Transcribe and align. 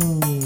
Mm. 0.00 0.40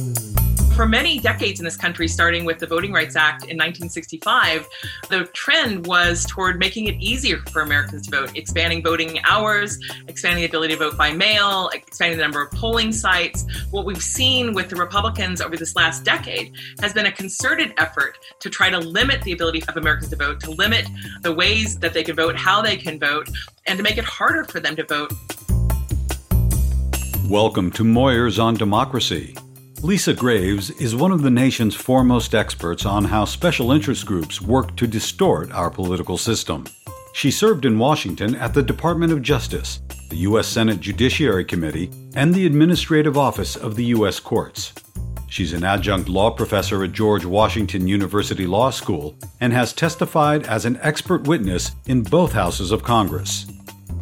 For 0.75 0.89
many 0.89 1.21
decades 1.21 1.60
in 1.60 1.65
this 1.65 1.76
country, 1.76 2.08
starting 2.08 2.45
with 2.45 2.58
the 2.58 2.67
Voting 2.67 2.92
Rights 2.92 3.15
Act 3.15 3.42
in 3.45 3.57
1965, 3.57 4.67
the 5.08 5.27
trend 5.27 5.87
was 5.87 6.26
toward 6.26 6.58
making 6.58 6.87
it 6.87 6.96
easier 6.96 7.39
for 7.53 7.62
Americans 7.62 8.09
to 8.09 8.11
vote, 8.11 8.37
expanding 8.37 8.82
voting 8.82 9.21
hours, 9.25 9.79
expanding 10.09 10.43
the 10.43 10.48
ability 10.48 10.75
to 10.75 10.80
vote 10.80 10.98
by 10.98 11.12
mail, 11.12 11.71
expanding 11.73 12.19
the 12.19 12.25
number 12.25 12.43
of 12.43 12.51
polling 12.51 12.91
sites. 12.91 13.46
What 13.71 13.87
we've 13.87 14.03
seen 14.03 14.53
with 14.53 14.69
the 14.69 14.75
Republicans 14.75 15.41
over 15.41 15.57
this 15.57 15.77
last 15.77 16.02
decade 16.02 16.52
has 16.80 16.93
been 16.93 17.07
a 17.07 17.12
concerted 17.12 17.73
effort 17.79 18.18
to 18.41 18.50
try 18.50 18.68
to 18.68 18.79
limit 18.80 19.23
the 19.23 19.30
ability 19.30 19.62
of 19.68 19.77
Americans 19.77 20.11
to 20.11 20.16
vote, 20.16 20.41
to 20.41 20.50
limit 20.50 20.89
the 21.23 21.32
ways 21.32 21.79
that 21.79 21.95
they 21.95 22.02
can 22.02 22.16
vote, 22.16 22.34
how 22.34 22.61
they 22.61 22.77
can 22.77 22.98
vote, 22.98 23.30
and 23.68 23.77
to 23.77 23.84
make 23.84 23.96
it 23.96 24.05
harder 24.05 24.43
for 24.43 24.59
them 24.59 24.75
to 24.75 24.84
vote. 24.84 25.12
Welcome 27.29 27.70
to 27.70 27.84
Moyers 27.84 28.38
on 28.38 28.54
Democracy. 28.54 29.34
Lisa 29.80 30.12
Graves 30.12 30.69
is 30.73 30.95
one 30.95 31.10
of 31.10 31.23
the 31.23 31.30
nation's 31.30 31.74
foremost 31.74 32.34
experts 32.34 32.84
on 32.84 33.02
how 33.05 33.24
special 33.24 33.73
interest 33.73 34.05
groups 34.05 34.42
work 34.42 34.77
to 34.77 34.87
distort 34.87 35.51
our 35.51 35.70
political 35.70 36.18
system. 36.18 36.66
She 37.15 37.30
served 37.30 37.65
in 37.65 37.79
Washington 37.79 38.34
at 38.34 38.52
the 38.52 38.62
Department 38.62 39.10
of 39.10 39.23
Justice, 39.23 39.80
the 40.10 40.18
U.S. 40.18 40.46
Senate 40.46 40.80
Judiciary 40.80 41.46
Committee, 41.46 41.91
and 42.15 42.34
the 42.34 42.45
Administrative 42.45 43.16
Office 43.16 43.56
of 43.56 43.74
the 43.74 43.87
U.S. 43.87 44.20
Courts. 44.20 44.74
She's 45.27 45.54
an 45.54 45.65
adjunct 45.65 46.10
law 46.10 46.30
professor 46.30 46.84
at 46.84 46.93
George 46.93 47.24
Washington 47.24 47.88
University 47.88 48.46
Law 48.46 48.68
School 48.68 49.16
and 49.41 49.51
has 49.54 49.73
testified 49.73 50.46
as 50.46 50.66
an 50.66 50.79
expert 50.82 51.27
witness 51.27 51.70
in 51.87 52.02
both 52.02 52.34
houses 52.34 52.70
of 52.70 52.84
Congress. 52.84 53.46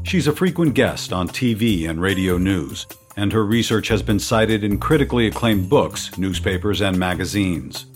She's 0.02 0.26
a 0.26 0.34
frequent 0.34 0.74
guest 0.74 1.12
on 1.12 1.28
TV 1.28 1.88
and 1.88 2.02
radio 2.02 2.36
news 2.36 2.84
and 3.16 3.32
her 3.32 3.44
research 3.44 3.88
has 3.88 4.02
been 4.02 4.18
cited 4.18 4.64
in 4.64 4.78
critically 4.78 5.26
acclaimed 5.26 5.68
books, 5.68 6.16
newspapers, 6.16 6.80
and 6.80 6.98
magazines. 6.98 7.86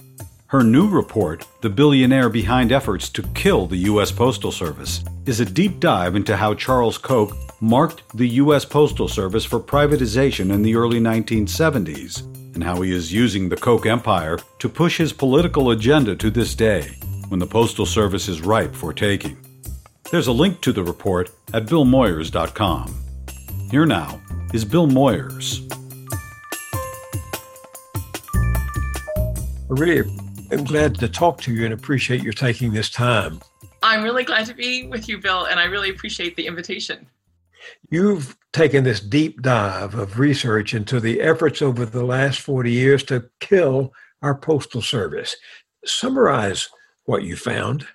Her 0.48 0.62
new 0.62 0.89
report, 0.89 1.47
The 1.61 1.70
Billionaire 1.70 2.28
Behind 2.28 2.70
Efforts 2.70 3.08
to 3.11 3.23
Kill 3.34 3.67
the 3.67 3.78
U.S. 3.91 4.12
Postal 4.12 4.53
Service, 4.53 5.05
is 5.27 5.41
a 5.41 5.45
deep 5.45 5.81
dive 5.81 6.14
into 6.14 6.36
how 6.36 6.55
Charles 6.55 6.98
Koch 6.98 7.36
marked 7.61 8.03
the 8.17 8.28
U.S. 8.28 8.64
Postal 8.64 9.08
Service 9.08 9.45
for 9.45 9.58
privatization 9.58 10.53
in 10.53 10.62
the 10.62 10.77
early 10.77 11.00
1970s, 11.00 12.23
and 12.55 12.62
how 12.62 12.80
he 12.83 12.92
is 12.92 13.12
using 13.12 13.48
the 13.48 13.56
Koch 13.56 13.86
empire 13.86 14.39
to 14.61 14.69
push 14.69 14.98
his 14.98 15.12
political 15.12 15.73
agenda 15.73 16.14
to 16.14 16.30
this 16.30 16.55
day, 16.55 16.97
when 17.28 17.41
the 17.41 17.47
Postal 17.47 17.86
Service 17.86 18.28
is 18.28 18.41
ripe 18.41 18.75
for 18.75 18.92
taking. 18.92 19.36
There's 20.12 20.28
a 20.28 20.33
link 20.33 20.61
to 20.61 20.73
the 20.73 20.84
report 20.84 21.30
at 21.53 21.67
billmoyers.com. 21.67 22.95
Here 23.73 23.84
now 23.84 24.20
is 24.57 24.65
Bill 24.65 24.87
Moyers. 24.87 25.71
I 29.35 29.69
really 29.69 30.11
am 30.51 30.65
glad 30.65 30.95
to 30.95 31.09
talk 31.11 31.43
to 31.43 31.53
you 31.53 31.67
and 31.67 31.75
appreciate 31.75 32.23
your 32.23 32.33
taking 32.33 32.73
this 32.73 32.89
time. 32.89 33.41
I'm 33.83 34.03
really 34.03 34.25
glad 34.25 34.47
to 34.47 34.55
be 34.55 34.87
with 34.87 35.11
you, 35.11 35.19
Bill, 35.19 35.45
and 35.45 35.61
I 35.61 35.65
really 35.65 35.91
appreciate 35.91 36.37
the 36.37 36.47
invitation. 36.47 37.07
You've 37.91 38.35
taken 38.55 38.83
this 38.83 38.98
deep 38.98 39.43
dive 39.43 39.95
of 39.95 40.19
research 40.19 40.73
into 40.73 41.01
the 41.01 41.20
efforts 41.20 41.61
over 41.61 41.85
the 41.85 42.05
last 42.05 42.41
40 42.41 42.73
years 42.73 43.03
to 43.05 43.29
kill 43.41 43.93
our 44.23 44.35
Postal 44.35 44.81
Service. 44.81 45.37
Summarize 45.85 46.70
what 47.05 47.25
you 47.25 47.37
found. 47.37 47.87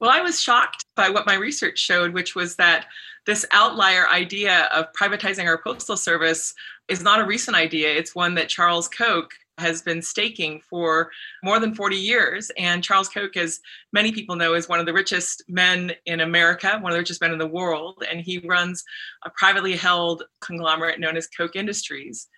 Well, 0.00 0.10
I 0.10 0.22
was 0.22 0.40
shocked 0.40 0.86
by 0.94 1.10
what 1.10 1.26
my 1.26 1.34
research 1.34 1.78
showed, 1.78 2.14
which 2.14 2.34
was 2.34 2.56
that 2.56 2.86
this 3.26 3.44
outlier 3.50 4.08
idea 4.08 4.68
of 4.72 4.86
privatizing 4.92 5.46
our 5.46 5.60
postal 5.62 5.96
service 5.96 6.54
is 6.88 7.02
not 7.02 7.20
a 7.20 7.26
recent 7.26 7.56
idea. 7.56 7.92
It's 7.92 8.14
one 8.14 8.34
that 8.36 8.48
Charles 8.48 8.88
Koch 8.88 9.30
has 9.58 9.82
been 9.82 10.02
staking 10.02 10.60
for 10.60 11.10
more 11.42 11.58
than 11.58 11.74
40 11.74 11.96
years. 11.96 12.50
And 12.58 12.84
Charles 12.84 13.08
Koch, 13.08 13.36
as 13.36 13.60
many 13.92 14.12
people 14.12 14.36
know, 14.36 14.54
is 14.54 14.68
one 14.68 14.80
of 14.80 14.86
the 14.86 14.92
richest 14.92 15.42
men 15.48 15.92
in 16.04 16.20
America, 16.20 16.78
one 16.80 16.92
of 16.92 16.94
the 16.94 17.00
richest 17.00 17.20
men 17.20 17.32
in 17.32 17.38
the 17.38 17.46
world. 17.46 18.04
And 18.08 18.20
he 18.20 18.38
runs 18.38 18.84
a 19.24 19.30
privately 19.30 19.74
held 19.74 20.24
conglomerate 20.40 21.00
known 21.00 21.16
as 21.16 21.26
Koch 21.26 21.56
Industries. 21.56 22.28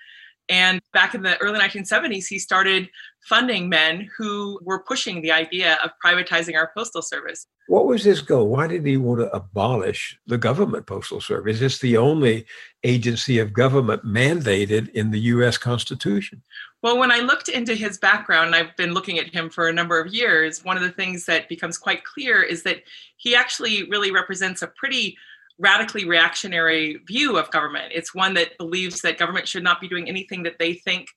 And 0.48 0.80
back 0.94 1.14
in 1.14 1.22
the 1.22 1.36
early 1.42 1.58
1970s, 1.58 2.26
he 2.26 2.38
started 2.38 2.88
funding 3.28 3.68
men 3.68 4.08
who 4.16 4.58
were 4.62 4.82
pushing 4.82 5.20
the 5.20 5.30
idea 5.30 5.78
of 5.84 5.90
privatizing 6.02 6.56
our 6.56 6.70
postal 6.74 7.02
service. 7.02 7.46
What 7.66 7.86
was 7.86 8.02
his 8.04 8.22
goal? 8.22 8.48
Why 8.48 8.66
did 8.66 8.86
he 8.86 8.96
want 8.96 9.20
to 9.20 9.30
abolish 9.34 10.18
the 10.26 10.38
government 10.38 10.86
postal 10.86 11.20
service? 11.20 11.60
It's 11.60 11.80
the 11.80 11.98
only 11.98 12.46
agency 12.82 13.38
of 13.38 13.52
government 13.52 14.06
mandated 14.06 14.88
in 14.90 15.10
the 15.10 15.20
US 15.20 15.58
Constitution. 15.58 16.42
Well, 16.80 16.98
when 16.98 17.12
I 17.12 17.18
looked 17.18 17.48
into 17.48 17.74
his 17.74 17.98
background, 17.98 18.54
I've 18.54 18.74
been 18.76 18.94
looking 18.94 19.18
at 19.18 19.34
him 19.34 19.50
for 19.50 19.68
a 19.68 19.72
number 19.72 20.00
of 20.00 20.14
years, 20.14 20.64
one 20.64 20.76
of 20.76 20.82
the 20.82 20.92
things 20.92 21.26
that 21.26 21.48
becomes 21.48 21.76
quite 21.76 22.04
clear 22.04 22.42
is 22.42 22.62
that 22.62 22.82
he 23.16 23.34
actually 23.34 23.82
really 23.90 24.12
represents 24.12 24.62
a 24.62 24.68
pretty 24.68 25.18
radically 25.58 26.04
reactionary 26.04 26.98
view 27.06 27.36
of 27.36 27.50
government. 27.50 27.92
It's 27.94 28.14
one 28.14 28.34
that 28.34 28.56
believes 28.58 29.00
that 29.02 29.18
government 29.18 29.48
should 29.48 29.64
not 29.64 29.80
be 29.80 29.88
doing 29.88 30.08
anything 30.08 30.42
that 30.44 30.58
they 30.58 30.74
think 30.74 31.08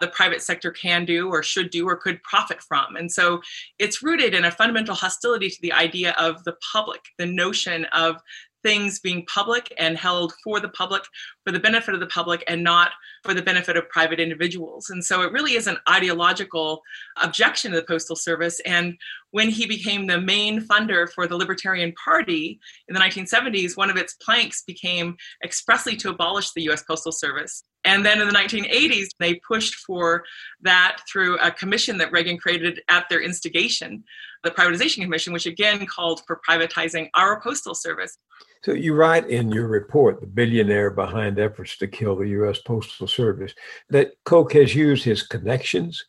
the 0.00 0.08
private 0.08 0.42
sector 0.42 0.72
can 0.72 1.04
do 1.04 1.28
or 1.28 1.42
should 1.42 1.70
do 1.70 1.88
or 1.88 1.96
could 1.96 2.22
profit 2.24 2.60
from. 2.60 2.96
And 2.96 3.10
so 3.10 3.40
it's 3.78 4.02
rooted 4.02 4.34
in 4.34 4.44
a 4.44 4.50
fundamental 4.50 4.94
hostility 4.94 5.48
to 5.48 5.62
the 5.62 5.72
idea 5.72 6.14
of 6.18 6.42
the 6.44 6.56
public, 6.72 7.00
the 7.18 7.26
notion 7.26 7.84
of 7.86 8.20
things 8.64 8.98
being 8.98 9.24
public 9.26 9.72
and 9.78 9.96
held 9.96 10.32
for 10.42 10.58
the 10.58 10.70
public, 10.70 11.04
for 11.44 11.52
the 11.52 11.60
benefit 11.60 11.94
of 11.94 12.00
the 12.00 12.06
public, 12.06 12.42
and 12.48 12.64
not 12.64 12.90
for 13.24 13.34
the 13.34 13.42
benefit 13.42 13.76
of 13.76 13.88
private 13.88 14.20
individuals. 14.20 14.90
And 14.90 15.02
so 15.02 15.22
it 15.22 15.32
really 15.32 15.54
is 15.54 15.66
an 15.66 15.78
ideological 15.88 16.82
objection 17.22 17.72
to 17.72 17.78
the 17.78 17.86
Postal 17.86 18.16
Service. 18.16 18.60
And 18.66 18.96
when 19.30 19.48
he 19.48 19.66
became 19.66 20.06
the 20.06 20.20
main 20.20 20.60
funder 20.60 21.08
for 21.10 21.26
the 21.26 21.36
Libertarian 21.36 21.92
Party 21.92 22.60
in 22.88 22.94
the 22.94 23.00
1970s, 23.00 23.76
one 23.76 23.90
of 23.90 23.96
its 23.96 24.14
planks 24.14 24.62
became 24.62 25.16
expressly 25.42 25.96
to 25.96 26.10
abolish 26.10 26.52
the 26.52 26.68
US 26.70 26.82
Postal 26.82 27.12
Service. 27.12 27.64
And 27.84 28.04
then 28.04 28.20
in 28.20 28.28
the 28.28 28.34
1980s, 28.34 29.08
they 29.18 29.40
pushed 29.46 29.74
for 29.74 30.24
that 30.62 30.98
through 31.10 31.38
a 31.38 31.50
commission 31.50 31.98
that 31.98 32.12
Reagan 32.12 32.38
created 32.38 32.80
at 32.88 33.08
their 33.08 33.22
instigation, 33.22 34.04
the 34.42 34.50
Privatization 34.50 35.02
Commission, 35.02 35.32
which 35.32 35.46
again 35.46 35.86
called 35.86 36.22
for 36.26 36.40
privatizing 36.48 37.08
our 37.14 37.40
postal 37.40 37.74
service. 37.74 38.16
So 38.64 38.72
you 38.72 38.94
write 38.94 39.28
in 39.28 39.52
your 39.52 39.68
report, 39.68 40.20
The 40.20 40.26
Billionaire 40.26 40.90
Behind 40.90 41.38
Efforts 41.38 41.76
to 41.76 41.86
Kill 41.86 42.16
the 42.16 42.28
U.S. 42.28 42.60
Postal 42.60 43.06
Service, 43.14 43.54
that 43.90 44.12
Koch 44.24 44.52
has 44.52 44.74
used 44.74 45.04
his 45.04 45.22
connections, 45.22 46.04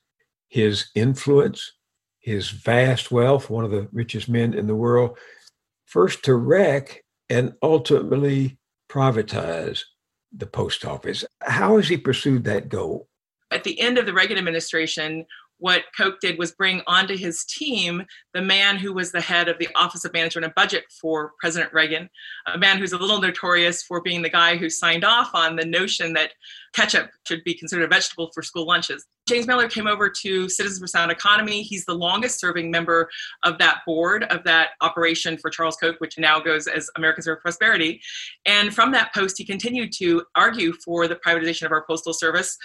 his 0.50 0.90
influence, 0.96 1.74
his 2.20 2.50
vast 2.50 3.12
wealth, 3.12 3.50
one 3.50 3.64
of 3.64 3.72
the 3.72 3.88
richest 3.92 4.28
men 4.28 4.54
in 4.54 4.68
the 4.68 4.76
world, 4.76 5.18
first 5.86 6.24
to 6.26 6.36
wreck 6.36 7.04
and 7.30 7.54
ultimately 7.62 8.58
privatize 8.90 9.82
the 10.36 10.48
post 10.48 10.86
office. 10.86 11.24
How 11.42 11.78
has 11.78 11.88
he 11.88 11.98
pursued 11.98 12.44
that 12.46 12.70
goal? 12.70 13.08
At 13.52 13.64
the 13.64 13.80
end 13.80 13.98
of 13.98 14.06
the 14.06 14.14
Reagan 14.14 14.38
administration, 14.38 15.26
what 15.60 15.84
Koch 15.98 16.20
did 16.22 16.38
was 16.38 16.52
bring 16.52 16.82
onto 16.88 17.16
his 17.16 17.46
team 17.46 18.04
the 18.34 18.42
man 18.42 18.78
who 18.78 18.94
was 18.94 19.12
the 19.12 19.22
head 19.22 19.48
of 19.48 19.58
the 19.58 19.70
Office 19.76 20.06
of 20.06 20.14
Management 20.14 20.46
and 20.46 20.56
Budget 20.56 20.84
for 21.02 21.34
President 21.40 21.74
Reagan, 21.74 22.10
a 22.54 22.58
man 22.58 22.78
who's 22.78 22.94
a 22.94 22.98
little 22.98 23.22
notorious 23.22 23.84
for 23.84 24.02
being 24.02 24.22
the 24.22 24.30
guy 24.30 24.58
who 24.58 24.70
signed 24.70 25.04
off 25.04 25.32
on 25.34 25.56
the 25.56 25.66
notion 25.66 26.14
that 26.14 26.32
ketchup 26.74 27.10
should 27.26 27.44
be 27.46 27.54
considered 27.54 27.86
a 27.86 27.88
vegetable 27.88 28.30
for 28.34 28.44
school 28.44 28.68
lunches. 28.68 29.06
James 29.28 29.48
Miller 29.48 29.68
came 29.68 29.88
over 29.88 30.08
to 30.08 30.48
Citizens 30.50 30.80
for 30.80 30.88
Sound 30.88 31.10
Economy. 31.10 31.64
He's 31.64 31.86
the 31.86 31.96
longest 31.96 32.40
serving 32.40 32.70
member 32.70 33.10
of 33.44 33.58
that 33.58 33.80
board, 33.86 34.26
of 34.26 34.44
that 34.44 34.72
operation 34.82 35.38
for 35.38 35.50
Charles 35.50 35.78
Koch, 35.78 35.96
which 36.00 36.20
now 36.20 36.40
goes 36.40 36.68
as 36.68 36.90
Americans 36.96 37.26
for 37.26 37.38
Prosperity. 37.38 38.02
And 38.46 38.74
from 38.74 38.92
that 38.92 39.14
post, 39.16 39.38
he 39.38 39.46
continued 39.46 39.94
to 39.94 40.24
argue 40.36 40.74
for 40.74 41.08
the 41.08 41.16
privatization 41.16 41.66
of 41.66 41.72
our 41.72 41.86
postal 41.88 42.14
service, 42.14 42.56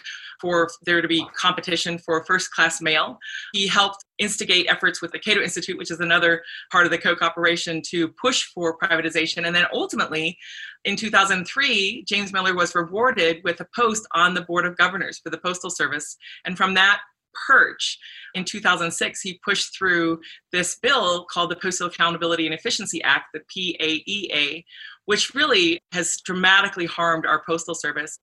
for 0.41 0.69
there 0.83 1.01
to 1.01 1.09
be 1.09 1.27
competition 1.37 1.99
for 1.99 2.25
first 2.25 2.51
class 2.53 2.81
mail. 2.81 3.19
He 3.53 3.67
helped 3.67 4.05
instigate 4.19 4.67
efforts 4.69 5.01
with 5.01 5.13
the 5.13 5.19
Cato 5.19 5.41
Institute, 5.41 5.79
which 5.79 5.91
is 5.91 6.01
another 6.01 6.43
part 6.71 6.85
of 6.85 6.91
the 6.91 6.99
Koch 6.99 7.23
operation, 7.23 7.83
to 7.91 8.09
push 8.09 8.45
for 8.55 8.79
privatization. 8.79 9.47
And 9.47 9.55
then 9.55 9.67
ultimately, 9.73 10.37
in 10.85 10.97
2003, 10.97 12.05
James 12.07 12.33
Miller 12.33 12.55
was 12.55 12.75
rewarded 12.75 13.41
with 13.45 13.61
a 13.61 13.67
post 13.75 14.07
on 14.15 14.35
the 14.35 14.43
Board 14.43 14.67
of 14.67 14.77
Governors 14.77 15.19
for 15.19 15.31
the 15.31 15.39
Postal 15.39 15.71
Service. 15.71 16.17
And 16.45 16.57
from 16.57 16.75
that 16.75 17.01
perch, 17.47 17.99
in 18.35 18.45
2006, 18.45 19.21
he 19.21 19.41
pushed 19.45 19.77
through 19.77 20.21
this 20.53 20.77
bill 20.77 21.27
called 21.31 21.51
the 21.51 21.57
Postal 21.57 21.89
Accountability 21.89 22.47
and 22.47 22.55
Efficiency 22.55 23.03
Act, 23.03 23.35
the 23.35 23.41
PAEA, 23.41 24.65
which 25.07 25.35
really 25.35 25.81
has 25.93 26.19
dramatically 26.25 26.87
harmed 26.87 27.27
our 27.27 27.43
postal 27.47 27.75
service. 27.75 28.19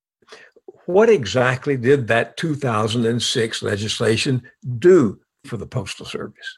What 0.87 1.09
exactly 1.09 1.77
did 1.77 2.07
that 2.07 2.37
2006 2.37 3.61
legislation 3.61 4.41
do 4.79 5.19
for 5.45 5.57
the 5.57 5.67
Postal 5.67 6.05
Service? 6.05 6.57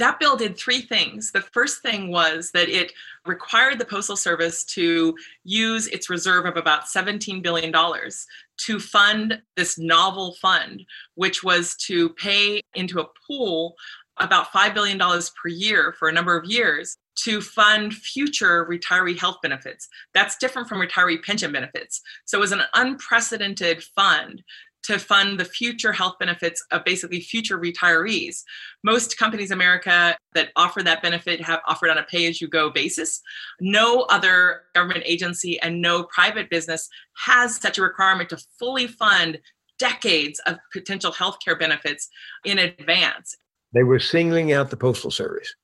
that 0.00 0.18
bill 0.18 0.36
did 0.36 0.56
three 0.56 0.80
things. 0.80 1.30
The 1.30 1.42
first 1.42 1.82
thing 1.82 2.10
was 2.10 2.50
that 2.52 2.68
it 2.68 2.92
required 3.26 3.78
the 3.78 3.84
Postal 3.84 4.16
Service 4.16 4.64
to 4.64 5.14
use 5.44 5.86
its 5.88 6.10
reserve 6.10 6.46
of 6.46 6.56
about 6.56 6.86
$17 6.86 7.42
billion 7.42 7.72
to 7.72 8.80
fund 8.80 9.42
this 9.56 9.78
novel 9.78 10.34
fund, 10.40 10.84
which 11.14 11.44
was 11.44 11.76
to 11.86 12.08
pay 12.10 12.62
into 12.74 13.00
a 13.00 13.08
pool 13.26 13.74
about 14.18 14.50
$5 14.52 14.74
billion 14.74 14.98
per 14.98 15.48
year 15.48 15.94
for 15.98 16.08
a 16.08 16.12
number 16.12 16.36
of 16.36 16.46
years 16.46 16.96
to 17.24 17.40
fund 17.40 17.94
future 17.94 18.66
retiree 18.70 19.18
health 19.18 19.38
benefits. 19.42 19.88
That's 20.14 20.36
different 20.36 20.68
from 20.68 20.80
retiree 20.80 21.22
pension 21.22 21.52
benefits. 21.52 22.00
So 22.24 22.38
it 22.38 22.40
was 22.40 22.52
an 22.52 22.62
unprecedented 22.74 23.82
fund 23.82 24.42
to 24.82 24.98
fund 24.98 25.38
the 25.38 25.44
future 25.44 25.92
health 25.92 26.14
benefits 26.18 26.64
of 26.70 26.84
basically 26.84 27.20
future 27.20 27.58
retirees. 27.58 28.42
Most 28.82 29.18
companies 29.18 29.50
in 29.50 29.58
America 29.58 30.16
that 30.34 30.50
offer 30.56 30.82
that 30.82 31.02
benefit 31.02 31.40
have 31.42 31.60
offered 31.66 31.90
on 31.90 31.98
a 31.98 32.02
pay 32.04 32.26
as 32.26 32.40
you 32.40 32.48
go 32.48 32.70
basis. 32.70 33.20
No 33.60 34.06
other 34.08 34.62
government 34.74 35.02
agency 35.04 35.60
and 35.60 35.82
no 35.82 36.04
private 36.04 36.48
business 36.48 36.88
has 37.26 37.56
such 37.56 37.76
a 37.76 37.82
requirement 37.82 38.30
to 38.30 38.38
fully 38.58 38.86
fund 38.86 39.38
decades 39.78 40.40
of 40.46 40.56
potential 40.72 41.12
health 41.12 41.38
care 41.44 41.56
benefits 41.56 42.08
in 42.44 42.58
advance. 42.58 43.36
They 43.72 43.82
were 43.82 44.00
singling 44.00 44.52
out 44.52 44.70
the 44.70 44.76
Postal 44.76 45.10
Service, 45.10 45.54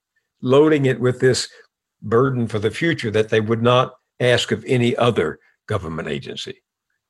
loading 0.42 0.86
it 0.86 1.00
with 1.00 1.20
this 1.20 1.48
burden 2.02 2.46
for 2.46 2.58
the 2.58 2.70
future 2.70 3.10
that 3.10 3.28
they 3.28 3.40
would 3.40 3.62
not 3.62 3.94
ask 4.20 4.52
of 4.52 4.64
any 4.66 4.96
other 4.96 5.38
government 5.66 6.08
agency. 6.08 6.62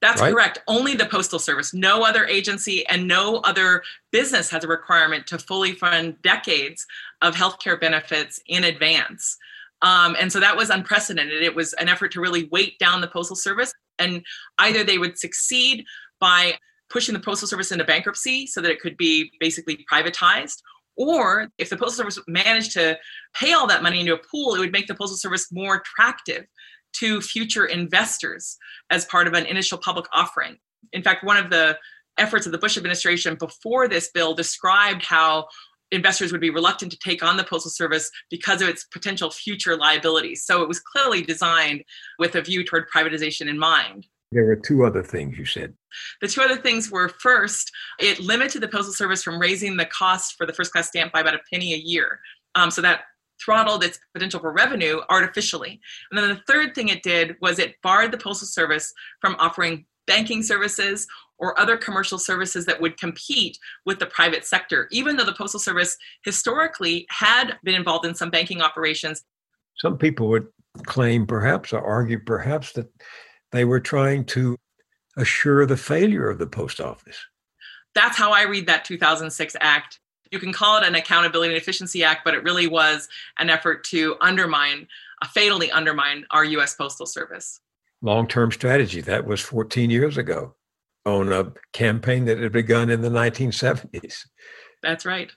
That's 0.03 0.21
right? 0.21 0.33
correct. 0.33 0.59
Only 0.69 0.95
the 0.95 1.07
Postal 1.07 1.39
Service. 1.39 1.73
No 1.73 2.03
other 2.03 2.27
agency 2.27 2.87
and 2.89 3.09
no 3.09 3.39
other 3.39 3.83
business 4.13 4.51
has 4.51 4.63
a 4.63 4.69
requirement 4.69 5.27
to 5.29 5.39
fully 5.39 5.73
fund 5.73 6.17
decades 6.23 6.87
of 7.23 7.35
healthcare 7.35 7.81
benefits 7.81 8.41
in 8.47 8.65
advance. 8.65 9.39
Um, 9.83 10.17
and 10.19 10.31
so 10.31 10.41
that 10.41 10.57
was 10.57 10.71
unprecedented. 10.71 11.43
It 11.43 11.55
was 11.55 11.73
an 11.75 11.89
effort 11.89 12.13
to 12.13 12.21
really 12.21 12.49
weight 12.53 12.79
down 12.79 13.01
the 13.01 13.09
Postal 13.09 13.37
Service. 13.37 13.73
And 13.99 14.25
either 14.59 14.85
they 14.85 14.99
would 14.99 15.19
succeed 15.19 15.85
by 16.21 16.59
pushing 16.91 17.15
the 17.15 17.21
Postal 17.21 17.49
Service 17.49 17.73
into 17.73 17.85
bankruptcy 17.85 18.47
so 18.47 18.61
that 18.61 18.71
it 18.71 18.81
could 18.81 18.97
be 18.97 19.31
basically 19.41 19.85
privatized, 19.91 20.63
or 20.97 21.49
if 21.59 21.71
the 21.71 21.77
Postal 21.77 21.97
Service 21.97 22.19
managed 22.27 22.73
to 22.73 22.99
pay 23.35 23.53
all 23.53 23.67
that 23.67 23.83
money 23.83 24.01
into 24.01 24.15
a 24.15 24.19
pool, 24.19 24.55
it 24.55 24.59
would 24.59 24.73
make 24.73 24.87
the 24.87 24.95
Postal 24.95 25.17
Service 25.17 25.53
more 25.53 25.77
attractive 25.77 26.47
to 26.95 27.21
future 27.21 27.67
investors 27.67 28.57
as 28.91 29.05
part 29.07 29.27
of 29.27 29.35
an 29.35 29.47
initial 29.47 29.79
public 29.79 30.07
offering. 30.13 30.57
In 30.93 31.03
fact, 31.03 31.25
one 31.25 31.37
of 31.37 31.51
the 31.51 31.77
efforts 32.19 32.47
of 32.47 32.53
the 32.53 32.59
Bush 32.59 32.77
administration 32.77 33.37
before 33.37 33.89
this 33.89 34.11
bill 34.13 34.35
described 34.35 35.05
how 35.05 35.47
investors 35.93 36.33
would 36.33 36.41
be 36.41 36.51
reluctant 36.51 36.91
to 36.93 36.99
take 36.99 37.23
on 37.23 37.37
the 37.37 37.45
Postal 37.45 37.71
Service 37.71 38.11
because 38.31 38.63
of 38.63 38.69
its 38.69 38.85
potential 38.85 39.31
future 39.31 39.77
liabilities. 39.77 40.45
So 40.45 40.63
it 40.63 40.69
was 40.69 40.81
clearly 40.81 41.23
designed 41.23 41.85
with 42.19 42.35
a 42.35 42.43
view 42.43 42.65
toward 42.65 42.89
privatization 42.89 43.49
in 43.49 43.59
mind. 43.59 44.07
There 44.33 44.45
were 44.45 44.57
two 44.57 44.85
other 44.85 45.03
things 45.03 45.39
you 45.39 45.45
said. 45.45 45.75
The 46.21 46.29
two 46.29 46.43
other 46.43 46.57
things 46.57 46.91
were 46.91 47.09
first, 47.09 47.71
it 48.01 48.21
limited 48.21 48.61
the 48.61 48.69
Postal 48.69 48.93
Service 48.93 49.23
from 49.23 49.39
raising 49.39 49.77
the 49.77 49.87
cost 49.87 50.35
for 50.37 50.47
the 50.47 50.53
first 50.53 50.73
class 50.73 50.89
stamp 50.89 51.13
by 51.13 51.21
about 51.21 51.35
a 51.35 51.41
penny 51.51 51.75
a 51.75 51.79
year. 51.79 52.21
Um, 52.55 52.71
so 52.71 52.83
that 52.83 53.03
throttled 53.43 53.85
its 53.85 53.99
potential 54.15 54.41
for 54.41 54.53
revenue 54.53 55.01
artificially. 55.11 55.81
And 56.11 56.19
then 56.19 56.29
the 56.29 56.53
third 56.53 56.75
thing 56.75 56.89
it 56.89 57.03
did 57.03 57.37
was 57.41 57.59
it 57.59 57.81
barred 57.83 58.13
the 58.13 58.19
Postal 58.19 58.49
Service 58.49 58.93
from 59.21 59.37
offering 59.39 59.85
banking 60.07 60.43
services 60.43 61.07
or 61.39 61.59
other 61.61 61.77
commercial 61.77 62.19
services 62.19 62.65
that 62.65 62.81
would 62.81 62.99
compete 62.99 63.59
with 63.85 63.99
the 63.99 64.07
private 64.07 64.45
sector, 64.45 64.89
even 64.91 65.17
though 65.17 65.25
the 65.25 65.35
Postal 65.35 65.61
Service 65.61 65.97
historically 66.25 67.07
had 67.11 67.59
been 67.63 67.75
involved 67.75 68.07
in 68.07 68.15
some 68.15 68.31
banking 68.31 68.63
operations. 68.63 69.23
Some 69.77 69.99
people 69.99 70.29
would 70.29 70.47
claim, 70.85 71.27
perhaps, 71.27 71.73
or 71.73 71.81
argue 71.81 72.19
perhaps, 72.19 72.73
that 72.73 72.91
they 73.53 73.65
were 73.65 73.81
trying 73.81 74.25
to 74.27 74.57
assure 75.17 75.67
the 75.67 75.77
failure 75.77 76.29
of 76.29 76.39
the 76.39 76.47
post 76.47 76.81
office. 76.81 77.17
That's 77.95 78.19
how 78.19 78.33
I 78.33 78.43
read 78.43 78.67
that 78.67 78.85
2006 78.85 79.57
Act 79.61 80.01
you 80.31 80.39
can 80.39 80.53
call 80.53 80.79
it 80.79 80.87
an 80.87 80.95
accountability 80.95 81.55
and 81.55 81.61
efficiency 81.61 82.05
act, 82.05 82.25
but 82.25 82.35
it 82.35 82.43
really 82.43 82.67
was 82.67 83.09
an 83.39 83.51
effort 83.51 83.85
to 83.85 84.17
undermine, 84.21 84.89
uh, 85.23 85.29
fatally 85.29 85.71
undermine 85.71 86.27
our 86.31 86.45
U.S. 86.45 86.75
Postal 86.75 87.07
Service. 87.07 87.61
Long 88.03 88.27
term 88.27 88.53
strategy. 88.53 89.01
That 89.01 89.27
was 89.27 89.41
14 89.41 89.91
years 89.91 90.19
ago 90.19 90.55
on 91.05 91.33
a 91.33 91.53
campaign 91.73 92.25
that 92.27 92.39
had 92.39 92.53
begun 92.53 92.91
in 92.91 93.01
the 93.01 93.09
1970s. 93.09 94.27
That's 94.83 95.07
right. 95.07 95.31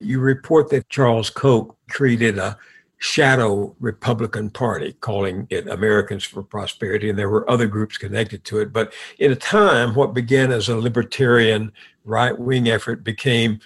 You 0.00 0.20
report 0.20 0.70
that 0.70 0.88
Charles 0.88 1.30
Koch 1.30 1.76
created 1.88 2.38
a 2.38 2.58
shadow 3.02 3.74
Republican 3.80 4.48
Party, 4.48 4.92
calling 5.00 5.48
it 5.50 5.66
Americans 5.66 6.22
for 6.22 6.40
Prosperity, 6.40 7.10
and 7.10 7.18
there 7.18 7.28
were 7.28 7.48
other 7.50 7.66
groups 7.66 7.98
connected 7.98 8.44
to 8.44 8.60
it. 8.60 8.72
But 8.72 8.92
in 9.18 9.32
a 9.32 9.36
time, 9.36 9.96
what 9.96 10.14
began 10.14 10.52
as 10.52 10.68
a 10.68 10.76
libertarian 10.76 11.72
right 12.04 12.38
wing 12.38 12.68
effort 12.68 13.02
became 13.02 13.58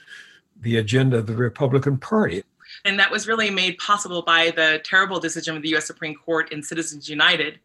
the 0.63 0.79
agenda 0.79 1.19
of 1.19 1.27
the 1.27 1.37
Republican 1.37 1.99
Party. 1.99 2.45
And 2.87 2.99
that 2.99 3.11
was 3.11 3.29
really 3.29 3.51
made 3.51 3.77
possible 3.77 4.23
by 4.23 4.53
the 4.53 4.81
terrible 4.85 5.21
decision 5.21 5.55
of 5.55 5.63
the 5.63 5.77
US 5.77 5.87
Supreme 5.87 6.15
Court 6.15 6.51
in 6.51 6.63
Citizens 6.63 7.07
United, 7.07 7.61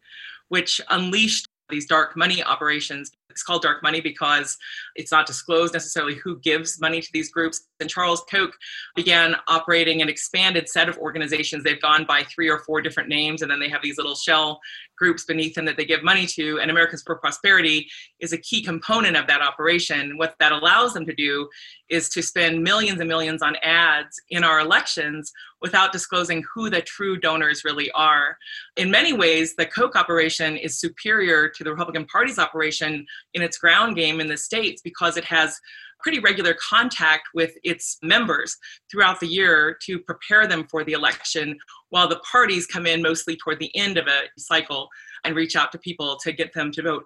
which 0.50 0.82
unleashed 0.90 1.48
these 1.70 1.86
dark 1.86 2.18
money 2.18 2.44
operations. 2.44 3.14
It's 3.31 3.44
called 3.44 3.62
dark 3.62 3.81
money 3.83 4.01
because 4.01 4.57
it's 4.95 5.12
not 5.12 5.25
disclosed 5.25 5.74
necessarily 5.74 6.16
who 6.16 6.39
gives 6.39 6.80
money 6.80 7.01
to 7.01 7.10
these 7.13 7.31
groups. 7.31 7.68
And 7.80 7.89
Charles 7.89 8.24
Koch 8.30 8.56
began 8.95 9.36
operating 9.48 10.01
an 10.01 10.10
expanded 10.10 10.69
set 10.69 10.89
of 10.89 10.98
organizations. 10.98 11.63
They've 11.63 11.81
gone 11.81 12.06
by 12.06 12.24
three 12.24 12.50
or 12.50 12.60
four 12.60 12.81
different 12.81 13.10
names, 13.10 13.42
and 13.42 13.50
then 13.50 13.60
they 13.60 13.69
have 13.69 13.81
these 13.81 13.98
little 13.98 14.16
shell 14.16 14.60
groups 14.98 15.25
beneath 15.25 15.56
them 15.56 15.66
that 15.66 15.78
they 15.78 15.86
give 15.86 16.04
money 16.04 16.28
to. 16.28 16.60
And 16.60 16.69
Americans 16.69 17.01
for 17.04 17.16
Prosperity 17.16 17.89
is 18.19 18.33
a 18.33 18.38
key 18.38 18.62
component 18.62 19.18
of 19.18 19.25
that 19.28 19.42
operation. 19.42 20.18
What 20.18 20.36
that 20.39 20.51
allows 20.51 20.94
them 20.94 21.07
to 21.07 21.16
do 21.16 21.50
is 21.89 22.07
to 22.10 22.22
spend 22.22 22.63
millions 22.63 23.00
and 23.00 23.10
millions 23.10 23.42
on 23.42 23.56
ads 23.63 24.22
in 24.30 24.44
our 24.44 24.60
elections 24.60 25.31
without 25.62 25.92
disclosing 25.92 26.44
who 26.54 26.69
the 26.69 26.81
true 26.81 27.18
donors 27.18 27.63
really 27.63 27.92
are. 27.92 28.38
In 28.77 28.89
many 28.89 29.13
ways, 29.13 29.56
the 29.56 29.66
Koch 29.66 29.95
operation 29.95 30.56
is 30.56 30.80
superior 30.80 31.50
to 31.50 31.63
the 31.63 31.72
Republican 31.72 32.06
Party's 32.06 32.39
operation 32.39 33.06
in 33.34 33.42
its 33.42 33.58
ground 33.58 33.96
game 33.96 34.20
in 34.20 34.28
the 34.28 34.38
states 34.38 34.82
because 34.82 35.18
it 35.18 35.26
has 35.26 35.60
pretty 36.02 36.20
regular 36.20 36.56
contact 36.56 37.30
with 37.34 37.54
its 37.64 37.98
members 38.02 38.58
throughout 38.90 39.20
the 39.20 39.28
year 39.28 39.78
to 39.84 40.00
prepare 40.00 40.48
them 40.48 40.66
for 40.70 40.84
the 40.84 40.94
election, 40.94 41.58
while 41.90 42.08
the 42.08 42.20
parties 42.20 42.66
come 42.66 42.86
in 42.86 43.02
mostly 43.02 43.36
toward 43.36 43.60
the 43.60 43.76
end 43.76 43.98
of 43.98 44.08
a 44.08 44.22
cycle 44.38 44.90
and 45.24 45.36
reach 45.36 45.56
out 45.56 45.72
to 45.72 45.78
people 45.78 46.18
to 46.18 46.32
get 46.32 46.54
them 46.54 46.72
to 46.72 46.82
vote. 46.82 47.06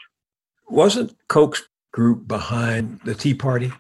Wasn't 0.70 1.16
Koch's 1.28 1.68
group 1.92 2.28
behind 2.28 3.00
the 3.04 3.14
Tea 3.14 3.34
Party? 3.34 3.72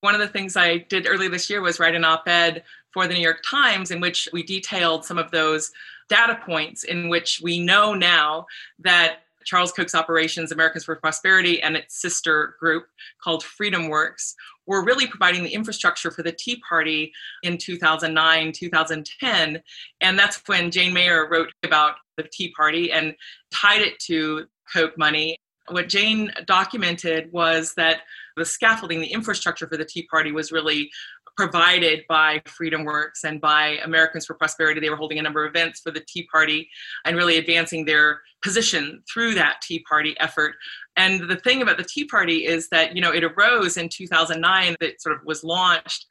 One 0.00 0.14
of 0.14 0.20
the 0.20 0.28
things 0.28 0.56
I 0.56 0.78
did 0.78 1.06
early 1.08 1.28
this 1.28 1.48
year 1.48 1.60
was 1.60 1.80
write 1.80 1.94
an 1.94 2.04
op 2.04 2.26
ed 2.26 2.64
for 2.92 3.06
the 3.06 3.14
New 3.14 3.20
York 3.20 3.42
Times 3.48 3.90
in 3.90 4.00
which 4.00 4.28
we 4.32 4.42
detailed 4.42 5.04
some 5.04 5.18
of 5.18 5.30
those 5.30 5.70
data 6.08 6.40
points 6.44 6.84
in 6.84 7.08
which 7.08 7.40
we 7.42 7.60
know 7.60 7.94
now 7.94 8.46
that 8.78 9.24
Charles 9.48 9.72
Koch's 9.72 9.94
operations, 9.94 10.52
Americans 10.52 10.84
for 10.84 10.94
Prosperity, 10.96 11.62
and 11.62 11.74
its 11.74 12.02
sister 12.02 12.54
group 12.60 12.84
called 13.24 13.42
Freedom 13.42 13.88
Works 13.88 14.34
were 14.66 14.84
really 14.84 15.06
providing 15.06 15.42
the 15.42 15.54
infrastructure 15.54 16.10
for 16.10 16.22
the 16.22 16.32
Tea 16.32 16.60
Party 16.68 17.10
in 17.42 17.56
2009, 17.56 18.52
2010. 18.52 19.62
And 20.02 20.18
that's 20.18 20.42
when 20.44 20.70
Jane 20.70 20.92
Mayer 20.92 21.30
wrote 21.30 21.50
about 21.62 21.94
the 22.18 22.24
Tea 22.30 22.52
Party 22.54 22.92
and 22.92 23.14
tied 23.50 23.80
it 23.80 23.98
to 24.00 24.44
Koch 24.70 24.98
money. 24.98 25.38
What 25.68 25.88
Jane 25.88 26.30
documented 26.46 27.32
was 27.32 27.72
that 27.78 28.02
the 28.36 28.44
scaffolding, 28.44 29.00
the 29.00 29.06
infrastructure 29.06 29.66
for 29.66 29.78
the 29.78 29.84
Tea 29.86 30.06
Party 30.10 30.30
was 30.30 30.52
really 30.52 30.90
provided 31.38 32.00
by 32.08 32.42
Freedom 32.46 32.84
Works 32.84 33.22
and 33.22 33.40
by 33.40 33.78
Americans 33.84 34.26
for 34.26 34.34
Prosperity. 34.34 34.80
They 34.80 34.90
were 34.90 34.96
holding 34.96 35.20
a 35.20 35.22
number 35.22 35.46
of 35.46 35.54
events 35.54 35.80
for 35.80 35.92
the 35.92 36.04
Tea 36.06 36.26
Party 36.30 36.68
and 37.04 37.16
really 37.16 37.38
advancing 37.38 37.84
their 37.84 38.20
position 38.42 39.02
through 39.12 39.34
that 39.34 39.60
Tea 39.62 39.84
Party 39.88 40.16
effort. 40.20 40.54
And 40.96 41.28
the 41.28 41.36
thing 41.36 41.62
about 41.62 41.76
the 41.76 41.84
Tea 41.84 42.04
Party 42.04 42.44
is 42.46 42.68
that, 42.70 42.94
you 42.94 43.00
know, 43.00 43.12
it 43.12 43.22
arose 43.22 43.76
in 43.76 43.88
2009, 43.88 44.76
that 44.80 45.00
sort 45.00 45.14
of 45.14 45.24
was 45.24 45.44
launched 45.44 46.06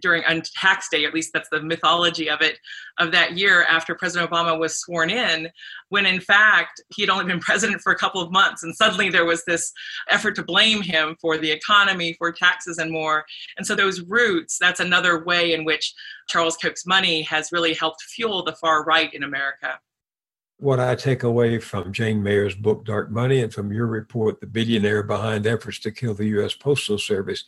during 0.00 0.24
on 0.24 0.42
tax 0.56 0.88
day, 0.90 1.04
at 1.04 1.12
least 1.12 1.30
that's 1.34 1.48
the 1.50 1.60
mythology 1.60 2.30
of 2.30 2.40
it, 2.40 2.58
of 2.98 3.12
that 3.12 3.36
year 3.36 3.64
after 3.64 3.94
President 3.94 4.30
Obama 4.30 4.58
was 4.58 4.80
sworn 4.80 5.10
in, 5.10 5.48
when 5.90 6.06
in 6.06 6.20
fact 6.20 6.80
he 6.88 7.02
had 7.02 7.10
only 7.10 7.26
been 7.26 7.40
president 7.40 7.82
for 7.82 7.92
a 7.92 7.98
couple 7.98 8.20
of 8.20 8.32
months. 8.32 8.62
And 8.62 8.74
suddenly 8.74 9.10
there 9.10 9.26
was 9.26 9.44
this 9.44 9.72
effort 10.08 10.34
to 10.36 10.42
blame 10.42 10.80
him 10.80 11.16
for 11.20 11.36
the 11.36 11.50
economy, 11.50 12.14
for 12.14 12.32
taxes, 12.32 12.78
and 12.78 12.90
more. 12.90 13.24
And 13.58 13.66
so 13.66 13.74
those 13.74 14.00
roots, 14.02 14.56
that's 14.58 14.80
another 14.80 15.24
way 15.24 15.52
in 15.52 15.64
which 15.64 15.92
Charles 16.28 16.56
Koch's 16.56 16.86
money 16.86 17.22
has 17.22 17.52
really 17.52 17.74
helped 17.74 18.02
fuel 18.02 18.42
the 18.42 18.56
far 18.56 18.84
right 18.84 19.12
in 19.12 19.22
America 19.22 19.78
what 20.60 20.78
I 20.78 20.94
take 20.94 21.22
away 21.22 21.58
from 21.58 21.92
Jane 21.92 22.22
Mayer's 22.22 22.54
book, 22.54 22.84
Dark 22.84 23.10
Money, 23.10 23.42
and 23.42 23.52
from 23.52 23.72
your 23.72 23.86
report, 23.86 24.40
The 24.40 24.46
Billionaire 24.46 25.02
Behind 25.02 25.46
Efforts 25.46 25.78
to 25.80 25.90
Kill 25.90 26.14
the 26.14 26.26
U.S. 26.26 26.54
Postal 26.54 26.98
Service, 26.98 27.44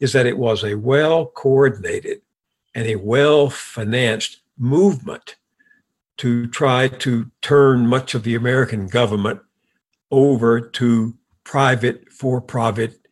is 0.00 0.12
that 0.14 0.26
it 0.26 0.38
was 0.38 0.64
a 0.64 0.74
well 0.74 1.26
coordinated 1.26 2.22
and 2.74 2.86
a 2.86 2.96
well 2.96 3.50
financed 3.50 4.40
movement 4.58 5.36
to 6.16 6.46
try 6.46 6.88
to 6.88 7.30
turn 7.42 7.86
much 7.86 8.14
of 8.14 8.22
the 8.22 8.34
American 8.34 8.86
government 8.86 9.40
over 10.10 10.60
to 10.60 11.14
private 11.42 12.10
for 12.10 12.40
profit 12.40 13.08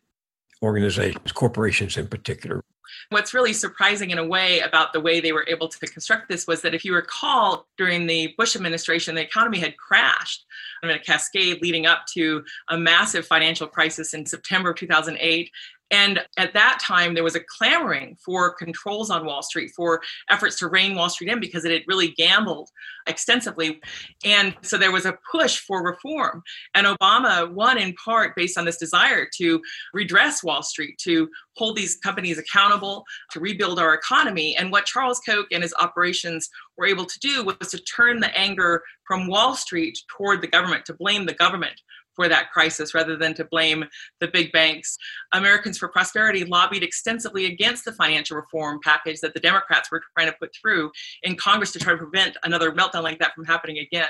organizations, 0.61 1.31
corporations 1.31 1.97
in 1.97 2.07
particular. 2.07 2.63
What's 3.09 3.33
really 3.33 3.53
surprising 3.53 4.11
in 4.11 4.17
a 4.17 4.25
way 4.25 4.59
about 4.59 4.93
the 4.93 4.99
way 4.99 5.19
they 5.19 5.31
were 5.31 5.45
able 5.47 5.67
to 5.67 5.79
construct 5.79 6.29
this 6.29 6.47
was 6.47 6.61
that 6.61 6.73
if 6.73 6.83
you 6.85 6.93
recall, 6.93 7.67
during 7.77 8.07
the 8.07 8.33
Bush 8.37 8.55
administration, 8.55 9.15
the 9.15 9.21
economy 9.21 9.59
had 9.59 9.77
crashed 9.77 10.45
in 10.81 10.89
a 10.89 10.99
cascade 10.99 11.61
leading 11.61 11.85
up 11.85 12.05
to 12.13 12.43
a 12.69 12.77
massive 12.77 13.25
financial 13.25 13.67
crisis 13.67 14.13
in 14.13 14.25
September 14.25 14.71
of 14.71 14.77
2008. 14.77 15.51
And 15.93 16.21
at 16.37 16.53
that 16.53 16.79
time, 16.81 17.13
there 17.13 17.23
was 17.23 17.35
a 17.35 17.39
clamoring 17.39 18.17
for 18.25 18.51
controls 18.55 19.11
on 19.11 19.27
Wall 19.27 19.43
Street, 19.43 19.71
for 19.75 20.01
efforts 20.27 20.57
to 20.57 20.67
rein 20.67 20.95
Wall 20.95 21.07
Street 21.07 21.29
in 21.29 21.39
because 21.39 21.65
it 21.65 21.71
had 21.71 21.83
really 21.87 22.09
gambled 22.09 22.71
extensively. 23.05 23.79
And 24.25 24.55
so 24.63 24.79
there 24.79 24.91
was 24.91 25.05
a 25.05 25.19
push 25.31 25.59
for 25.59 25.83
reform. 25.83 26.41
And 26.73 26.87
Obama 26.87 27.51
won 27.53 27.77
in 27.77 27.93
part 27.93 28.35
based 28.35 28.57
on 28.57 28.65
this 28.65 28.77
desire 28.77 29.27
to 29.37 29.61
redress 29.93 30.43
Wall 30.43 30.63
Street, 30.63 30.97
to 31.03 31.29
hold 31.57 31.77
these 31.77 31.97
companies 31.97 32.39
accountable, 32.39 33.05
to 33.29 33.39
rebuild 33.39 33.77
our 33.77 33.93
economy. 33.93 34.57
And 34.57 34.71
what 34.71 34.87
Charles 34.87 35.19
Koch 35.19 35.45
and 35.51 35.61
his 35.61 35.75
operations 35.79 36.49
were 36.75 36.87
able 36.87 37.05
to 37.05 37.19
do 37.19 37.43
was 37.43 37.69
to 37.69 37.77
turn 37.77 38.19
the 38.19 38.35
anger 38.35 38.81
from 39.05 39.27
Wall 39.27 39.55
Street 39.55 39.99
toward 40.17 40.41
the 40.41 40.47
government, 40.47 40.85
to 40.85 40.95
blame 40.95 41.27
the 41.27 41.35
government 41.35 41.79
for 42.15 42.27
that 42.27 42.51
crisis 42.51 42.93
rather 42.93 43.15
than 43.15 43.33
to 43.35 43.45
blame 43.45 43.85
the 44.19 44.27
big 44.27 44.51
banks. 44.51 44.97
Americans 45.33 45.77
for 45.77 45.87
Prosperity 45.87 46.43
lobbied 46.45 46.83
extensively 46.83 47.45
against 47.45 47.85
the 47.85 47.91
financial 47.91 48.37
reform 48.37 48.79
package 48.83 49.19
that 49.21 49.33
the 49.33 49.39
Democrats 49.39 49.91
were 49.91 50.01
trying 50.17 50.31
to 50.31 50.37
put 50.39 50.53
through 50.59 50.91
in 51.23 51.35
Congress 51.35 51.71
to 51.71 51.79
try 51.79 51.93
to 51.93 51.97
prevent 51.97 52.37
another 52.43 52.71
meltdown 52.71 53.03
like 53.03 53.19
that 53.19 53.33
from 53.33 53.45
happening 53.45 53.79
again. 53.79 54.09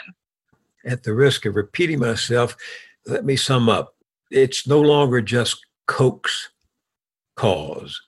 At 0.85 1.03
the 1.03 1.13
risk 1.13 1.45
of 1.45 1.55
repeating 1.55 1.99
myself, 1.99 2.57
let 3.05 3.25
me 3.25 3.35
sum 3.35 3.69
up. 3.69 3.95
It's 4.31 4.67
no 4.67 4.81
longer 4.81 5.21
just 5.21 5.65
Koch's 5.87 6.49
cause, 7.35 8.01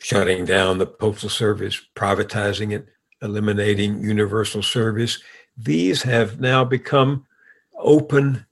shutting 0.00 0.44
down 0.44 0.78
the 0.78 0.86
Postal 0.86 1.28
Service, 1.28 1.80
privatizing 1.96 2.72
it, 2.72 2.86
eliminating 3.22 4.02
universal 4.02 4.62
service. 4.62 5.22
These 5.56 6.02
have 6.02 6.40
now 6.40 6.64
become 6.64 7.26
open 7.78 8.45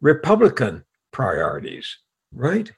Republican 0.00 0.84
priorities, 1.12 1.98
right? 2.32 2.72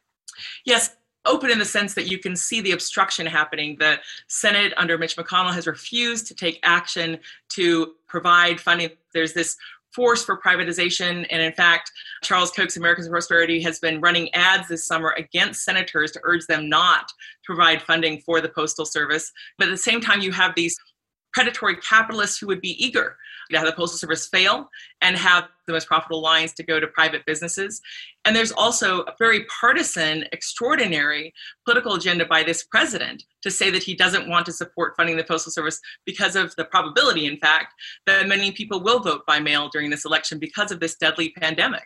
Yes, 0.65 0.97
open 1.27 1.51
in 1.51 1.59
the 1.59 1.65
sense 1.65 1.95
that 1.95 2.09
you 2.09 2.19
can 2.19 2.37
see 2.37 2.61
the 2.61 2.73
obstruction 2.73 3.27
happening. 3.27 3.77
The 3.79 3.99
Senate 4.29 4.73
under 4.77 4.97
Mitch 4.97 5.17
McConnell 5.17 5.53
has 5.53 5.67
refused 5.67 6.27
to 6.29 6.35
take 6.35 6.61
action 6.63 7.19
to 7.51 7.95
provide 8.07 8.61
funding. 8.61 8.91
There's 9.13 9.35
this 9.35 9.57
force 9.93 10.23
for 10.23 10.39
privatization. 10.41 11.27
And 11.31 11.43
in 11.43 11.53
fact, 11.53 11.91
Charles 12.23 12.51
Koch's 12.51 12.77
Americans 12.77 13.07
for 13.07 13.13
Prosperity 13.13 13.61
has 13.63 13.79
been 13.79 14.01
running 14.01 14.33
ads 14.35 14.69
this 14.69 14.87
summer 14.87 15.15
against 15.17 15.65
senators 15.65 16.13
to 16.13 16.21
urge 16.25 16.47
them 16.47 16.69
not 16.69 17.09
to 17.09 17.15
provide 17.47 17.83
funding 17.83 18.21
for 18.21 18.41
the 18.41 18.49
Postal 18.49 18.87
Service. 18.87 19.33
But 19.57 19.69
at 19.69 19.71
the 19.71 19.77
same 19.79 20.01
time, 20.01 20.21
you 20.21 20.33
have 20.33 20.55
these 20.55 20.79
predatory 21.39 21.77
capitalists 21.77 22.37
who 22.37 22.49
would 22.49 22.61
be 22.61 22.85
eager 22.85 23.17
to 23.49 23.57
have 23.57 23.65
the 23.65 23.73
Postal 23.73 23.97
Service 23.97 24.27
fail 24.27 24.69
and 25.03 25.17
have 25.17 25.45
the 25.69 25.73
most 25.73 25.87
profitable 25.87 26.21
lines 26.21 26.53
to 26.55 26.65
go 26.65 26.81
to 26.81 26.89
private 26.89 27.25
businesses. 27.27 27.81
And 28.25 28.35
there's 28.35 28.51
also 28.51 29.03
a 29.03 29.15
very 29.21 29.45
partisan, 29.45 30.25
extraordinary 30.33 31.33
political 31.65 31.95
agenda 31.95 32.27
by 32.27 32.43
this 32.43 32.65
president 32.65 33.23
to 33.43 33.53
say 33.53 33.71
that 33.71 33.85
he 33.85 33.95
doesn't 33.95 34.29
want 34.29 34.47
to 34.47 34.53
support 34.53 34.95
funding 34.97 35.17
the 35.17 35.23
Postal 35.23 35.53
Service 35.53 35.81
because 36.05 36.35
of 36.35 36.57
the 36.57 36.65
probability, 36.65 37.27
in 37.27 37.37
fact, 37.37 37.73
that 38.07 38.27
many 38.27 38.51
people 38.51 38.83
will 38.83 38.99
vote 38.99 39.23
by 39.25 39.39
mail 39.39 39.69
during 39.69 39.91
this 39.91 40.05
election 40.05 40.41
because 40.41 40.73
of 40.73 40.81
this 40.81 40.97
deadly 40.97 41.31
pandemic. 41.37 41.85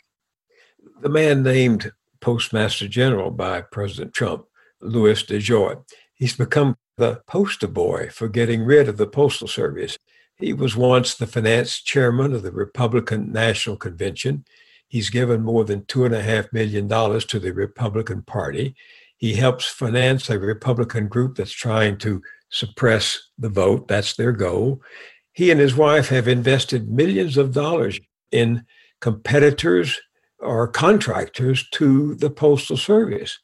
The 1.03 1.11
man 1.11 1.43
named 1.43 1.93
Postmaster 2.23 2.89
General 2.89 3.31
by 3.31 3.61
President 3.61 4.15
Trump, 4.15 4.47
Louis 4.81 5.23
DeJoy, 5.23 5.85
he's 6.15 6.39
become 6.39 6.77
the 6.97 7.23
poster 7.27 7.69
boy 7.69 8.09
for 8.11 8.29
getting 8.29 8.65
rid 8.65 8.89
of 8.89 8.97
the 8.97 9.07
Postal 9.07 9.49
Service. 9.49 9.97
He 10.37 10.53
was 10.53 10.77
once 10.77 11.15
the 11.15 11.27
finance 11.27 11.81
chairman 11.81 12.35
of 12.35 12.43
the 12.43 12.53
Republican 12.53 13.33
National 13.33 13.77
Convention. 13.77 14.45
He's 14.89 15.11
given 15.11 15.43
more 15.43 15.65
than 15.65 15.83
$2.5 15.83 16.53
million 16.53 16.89
to 16.89 17.39
the 17.39 17.53
Republican 17.53 18.23
Party. 18.23 18.75
He 19.17 19.35
helps 19.35 19.67
finance 19.67 20.29
a 20.29 20.39
Republican 20.39 21.09
group 21.09 21.37
that's 21.37 21.53
trying 21.53 21.97
to 21.99 22.21
suppress 22.51 23.19
the 23.39 23.49
vote. 23.49 23.89
That's 23.89 24.17
their 24.17 24.33
goal. 24.33 24.83
He 25.33 25.51
and 25.51 25.61
his 25.61 25.75
wife 25.75 26.09
have 26.09 26.29
invested 26.29 26.91
millions 26.91 27.37
of 27.37 27.53
dollars 27.53 27.99
in 28.31 28.65
competitors 29.01 30.01
or 30.39 30.69
contractors 30.69 31.69
to 31.71 32.15
the 32.17 32.31
Postal 32.31 32.77
Service. 32.77 33.39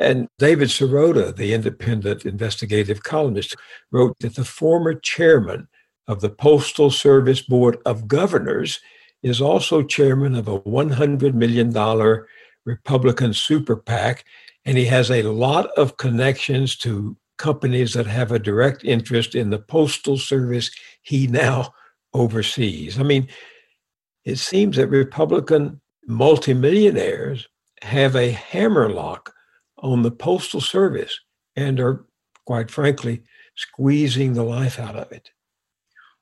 And 0.00 0.28
David 0.38 0.70
Sirota, 0.70 1.36
the 1.36 1.52
independent 1.52 2.24
investigative 2.24 3.02
columnist, 3.02 3.54
wrote 3.92 4.16
that 4.20 4.34
the 4.34 4.46
former 4.46 4.94
chairman 4.94 5.68
of 6.08 6.22
the 6.22 6.30
Postal 6.30 6.90
Service 6.90 7.42
Board 7.42 7.76
of 7.84 8.08
Governors, 8.08 8.80
is 9.22 9.42
also 9.42 9.82
chairman 9.82 10.34
of 10.34 10.48
a 10.48 10.58
$100 10.60 11.34
million 11.34 12.24
Republican 12.64 13.34
super 13.34 13.76
PAC, 13.76 14.24
and 14.64 14.78
he 14.78 14.86
has 14.86 15.10
a 15.10 15.22
lot 15.22 15.66
of 15.76 15.98
connections 15.98 16.76
to 16.76 17.14
companies 17.36 17.92
that 17.92 18.06
have 18.06 18.32
a 18.32 18.38
direct 18.38 18.84
interest 18.84 19.34
in 19.34 19.50
the 19.50 19.58
Postal 19.58 20.16
Service 20.16 20.70
he 21.02 21.26
now 21.26 21.74
oversees. 22.14 22.98
I 22.98 23.02
mean, 23.02 23.28
it 24.24 24.36
seems 24.36 24.76
that 24.76 24.88
Republican 24.88 25.80
multimillionaires 26.06 27.46
have 27.82 28.16
a 28.16 28.30
hammerlock 28.30 29.32
on 29.80 30.02
the 30.02 30.10
Postal 30.10 30.60
Service 30.60 31.18
and 31.56 31.80
are, 31.80 32.04
quite 32.46 32.70
frankly, 32.70 33.22
squeezing 33.56 34.34
the 34.34 34.42
life 34.42 34.78
out 34.78 34.96
of 34.96 35.10
it. 35.12 35.30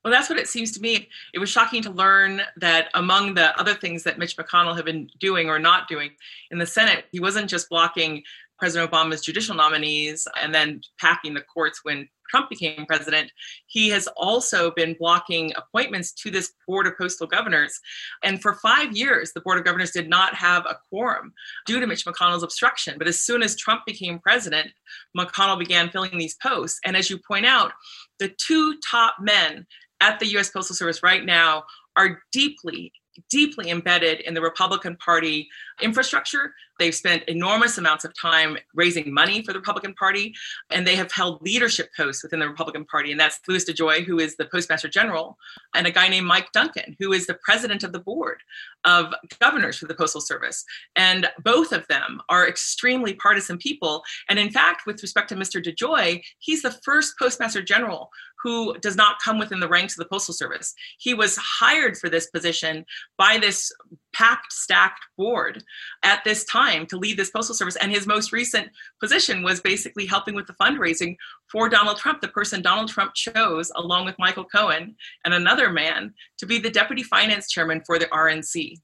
Well, 0.05 0.12
that's 0.12 0.31
what 0.31 0.38
it 0.38 0.49
seems 0.49 0.73
to 0.73 0.81
me. 0.81 1.09
It 1.35 1.38
was 1.38 1.50
shocking 1.50 1.83
to 1.83 1.91
learn 1.91 2.43
that 2.57 2.88
among 2.95 3.35
the 3.35 3.59
other 3.59 3.75
things 3.75 4.05
that 4.05 4.19
Mitch 4.19 4.37
McConnell 4.37 4.77
had 4.77 4.85
been 4.85 5.11
doing 5.19 5.49
or 5.49 5.59
not 5.59 5.88
doing 5.88 6.11
in 6.50 6.59
the 6.59 6.67
Senate, 6.67 7.07
he 7.11 7.21
wasn't 7.21 7.50
just 7.50 7.69
blocking 7.69 8.23
President 8.59 8.91
Obama's 8.91 9.23
judicial 9.23 9.55
nominees 9.55 10.27
and 10.41 10.55
then 10.55 10.81
packing 10.99 11.35
the 11.35 11.43
courts 11.43 11.81
when 11.83 12.09
Trump 12.29 12.51
became 12.51 12.87
president, 12.87 13.31
he 13.67 13.89
has 13.91 14.09
also 14.17 14.71
been 14.71 14.97
blocking 14.99 15.53
appointments 15.57 16.13
to 16.13 16.31
this 16.31 16.53
Board 16.67 16.87
of 16.87 16.97
Postal 16.99 17.27
Governors. 17.27 17.79
And 18.23 18.41
for 18.41 18.55
five 18.55 18.97
years, 18.97 19.33
the 19.33 19.41
Board 19.41 19.59
of 19.59 19.65
Governors 19.65 19.91
did 19.91 20.09
not 20.09 20.35
have 20.35 20.67
a 20.67 20.79
quorum 20.89 21.33
due 21.67 21.81
to 21.81 21.87
Mitch 21.87 22.05
McConnell's 22.05 22.43
obstruction. 22.43 22.97
But 22.99 23.09
as 23.09 23.19
soon 23.19 23.43
as 23.43 23.57
Trump 23.57 23.83
became 23.87 24.19
president, 24.19 24.71
McConnell 25.17 25.59
began 25.59 25.91
filling 25.91 26.19
these 26.19 26.37
posts. 26.43 26.81
And 26.85 26.97
as 26.97 27.11
you 27.11 27.19
point 27.19 27.47
out, 27.47 27.73
the 28.19 28.29
two 28.29 28.79
top 28.89 29.17
men 29.21 29.67
at 30.01 30.21
the 30.21 30.27
US 30.39 30.51
Postal 30.51 30.77
Service 30.77 31.03
right 31.03 31.25
now 31.25 31.65
are 31.97 32.23
deeply, 32.33 32.93
deeply 33.31 33.71
embedded 33.71 34.21
in 34.21 34.35
the 34.35 34.41
Republican 34.41 34.97
Party 34.97 35.49
infrastructure. 35.81 36.55
They've 36.79 36.95
spent 36.95 37.25
enormous 37.25 37.79
amounts 37.79 38.05
of 38.05 38.19
time 38.19 38.57
raising 38.75 39.13
money 39.13 39.43
for 39.43 39.53
the 39.53 39.59
Republican 39.59 39.95
Party, 39.95 40.35
and 40.71 40.87
they 40.87 40.95
have 40.95 41.11
held 41.11 41.43
leadership 41.43 41.91
posts 41.97 42.23
within 42.23 42.39
the 42.39 42.49
Republican 42.49 42.85
Party. 42.85 43.11
And 43.11 43.21
that's 43.21 43.41
Louis 43.49 43.65
DeJoy, 43.65 44.05
who 44.05 44.21
is 44.21 44.37
the 44.37 44.47
Postmaster 44.47 44.89
General, 44.89 45.37
and 45.75 45.87
a 45.87 45.91
guy 45.91 46.09
named 46.09 46.27
Mike 46.27 46.53
Duncan, 46.53 46.97
who 46.99 47.13
is 47.13 47.27
the 47.27 47.39
president 47.43 47.83
of 47.83 47.93
the 47.93 47.99
board 47.99 48.43
of 48.85 49.13
governors 49.41 49.79
for 49.79 49.87
the 49.87 49.95
Postal 49.95 50.21
Service. 50.21 50.65
And 50.95 51.29
both 51.43 51.73
of 51.73 51.87
them 51.89 52.21
are 52.29 52.49
extremely 52.49 53.15
partisan 53.15 53.59
people. 53.59 54.03
And 54.29 54.39
in 54.39 54.51
fact, 54.51 54.87
with 54.87 55.03
respect 55.03 55.29
to 55.31 55.37
Mr. 55.37 55.63
DeJoy, 55.63 56.23
he's 56.39 56.63
the 56.63 56.79
first 56.85 57.19
Postmaster 57.19 57.63
General 57.63 58.11
who 58.42 58.76
does 58.78 58.97
not 58.97 59.18
come 59.25 59.38
within 59.38 59.61
the 59.61 59.68
ranks 59.68 59.95
of 59.95 59.99
the 59.99 60.09
Postal 60.09 60.35
Service. 60.35 60.75
He 60.99 61.14
was 61.14 61.37
hired 61.37 61.97
for 61.97 62.09
this 62.09 62.30
position 62.30 62.85
by 63.16 63.38
this 63.38 63.73
packed, 64.12 64.52
stacked 64.52 65.04
board 65.16 65.62
at 66.02 66.23
this 66.25 66.45
time 66.45 66.87
to 66.87 66.97
lead 66.97 67.16
this 67.16 67.30
Postal 67.30 67.54
Service. 67.54 67.76
And 67.76 67.90
his 67.90 68.07
most 68.07 68.33
recent 68.33 68.68
position 69.00 69.42
was 69.42 69.61
basically 69.61 70.07
helping 70.07 70.35
with 70.35 70.47
the 70.47 70.54
fundraising 70.54 71.16
for 71.50 71.68
Donald 71.68 71.99
Trump, 71.99 72.21
the 72.21 72.28
person 72.28 72.62
Donald 72.62 72.88
Trump 72.88 73.14
chose, 73.14 73.71
along 73.76 74.04
with 74.04 74.18
Michael 74.18 74.45
Cohen 74.45 74.97
and 75.25 75.35
another 75.35 75.73
man, 75.73 76.14
to 76.38 76.47
be 76.47 76.59
the 76.59 76.71
deputy 76.71 77.02
finance 77.02 77.50
chairman 77.50 77.83
for 77.87 77.99
the 77.99 78.07
RNC. 78.07 78.76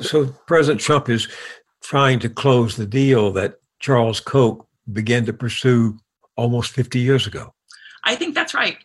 So 0.00 0.26
President 0.46 0.80
Trump 0.80 1.08
is 1.08 1.28
trying 1.82 2.18
to 2.20 2.28
close 2.28 2.76
the 2.76 2.86
deal 2.86 3.30
that 3.32 3.60
Charles 3.78 4.20
Koch 4.20 4.66
began 4.92 5.24
to 5.26 5.32
pursue 5.32 5.98
almost 6.36 6.72
50 6.72 6.98
years 6.98 7.26
ago. 7.26 7.54
I 8.04 8.14
think 8.14 8.34
that's 8.34 8.54
right. 8.54 8.78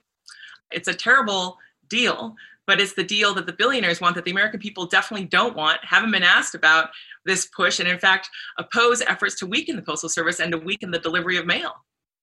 It's 0.72 0.88
a 0.88 0.94
terrible 0.94 1.58
deal, 1.90 2.36
but 2.68 2.80
it's 2.80 2.94
the 2.94 3.04
deal 3.04 3.34
that 3.34 3.46
the 3.46 3.54
billionaires 3.54 4.02
want 4.02 4.16
that 4.16 4.26
the 4.26 4.32
American 4.32 4.60
people 4.60 4.86
definitely 4.86 5.28
don't 5.28 5.56
want, 5.56 5.84
haven't 5.84 6.12
been 6.12 6.24
asked 6.24 6.56
about 6.56 6.90
this 7.26 7.48
push, 7.48 7.80
and 7.80 7.88
in 7.88 8.00
fact, 8.00 8.30
oppose 8.58 9.02
efforts 9.02 9.36
to 9.40 9.46
weaken 9.46 9.76
the 9.76 9.82
Postal 9.82 10.10
Service 10.10 10.40
and 10.40 10.52
to 10.52 10.58
weaken 10.58 10.92
the 10.92 11.00
delivery 11.00 11.38
of 11.38 11.46
mail. 11.46 11.74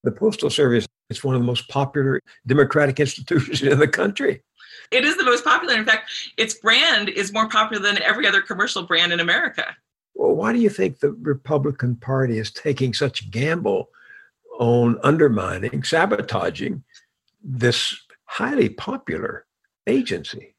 The 0.04 0.12
Postal 0.12 0.50
Service 0.50 0.86
It's 1.10 1.24
one 1.24 1.34
of 1.34 1.40
the 1.40 1.46
most 1.46 1.68
popular 1.68 2.20
democratic 2.46 3.00
institutions 3.00 3.62
in 3.62 3.78
the 3.78 3.88
country. 3.88 4.42
It 4.90 5.04
is 5.04 5.16
the 5.16 5.24
most 5.24 5.44
popular. 5.44 5.74
In 5.74 5.84
fact, 5.84 6.10
its 6.36 6.54
brand 6.54 7.08
is 7.08 7.32
more 7.32 7.48
popular 7.48 7.82
than 7.82 8.02
every 8.02 8.26
other 8.26 8.40
commercial 8.40 8.84
brand 8.84 9.12
in 9.12 9.20
America. 9.20 9.76
Well, 10.14 10.34
why 10.34 10.52
do 10.52 10.58
you 10.58 10.70
think 10.70 10.98
the 10.98 11.12
Republican 11.12 11.96
Party 11.96 12.38
is 12.38 12.50
taking 12.50 12.94
such 12.94 13.22
a 13.22 13.28
gamble 13.28 13.90
on 14.58 14.98
undermining, 15.02 15.84
sabotaging 15.84 16.82
this 17.42 17.96
highly 18.28 18.68
popular 18.68 19.46
agency? 19.86 20.54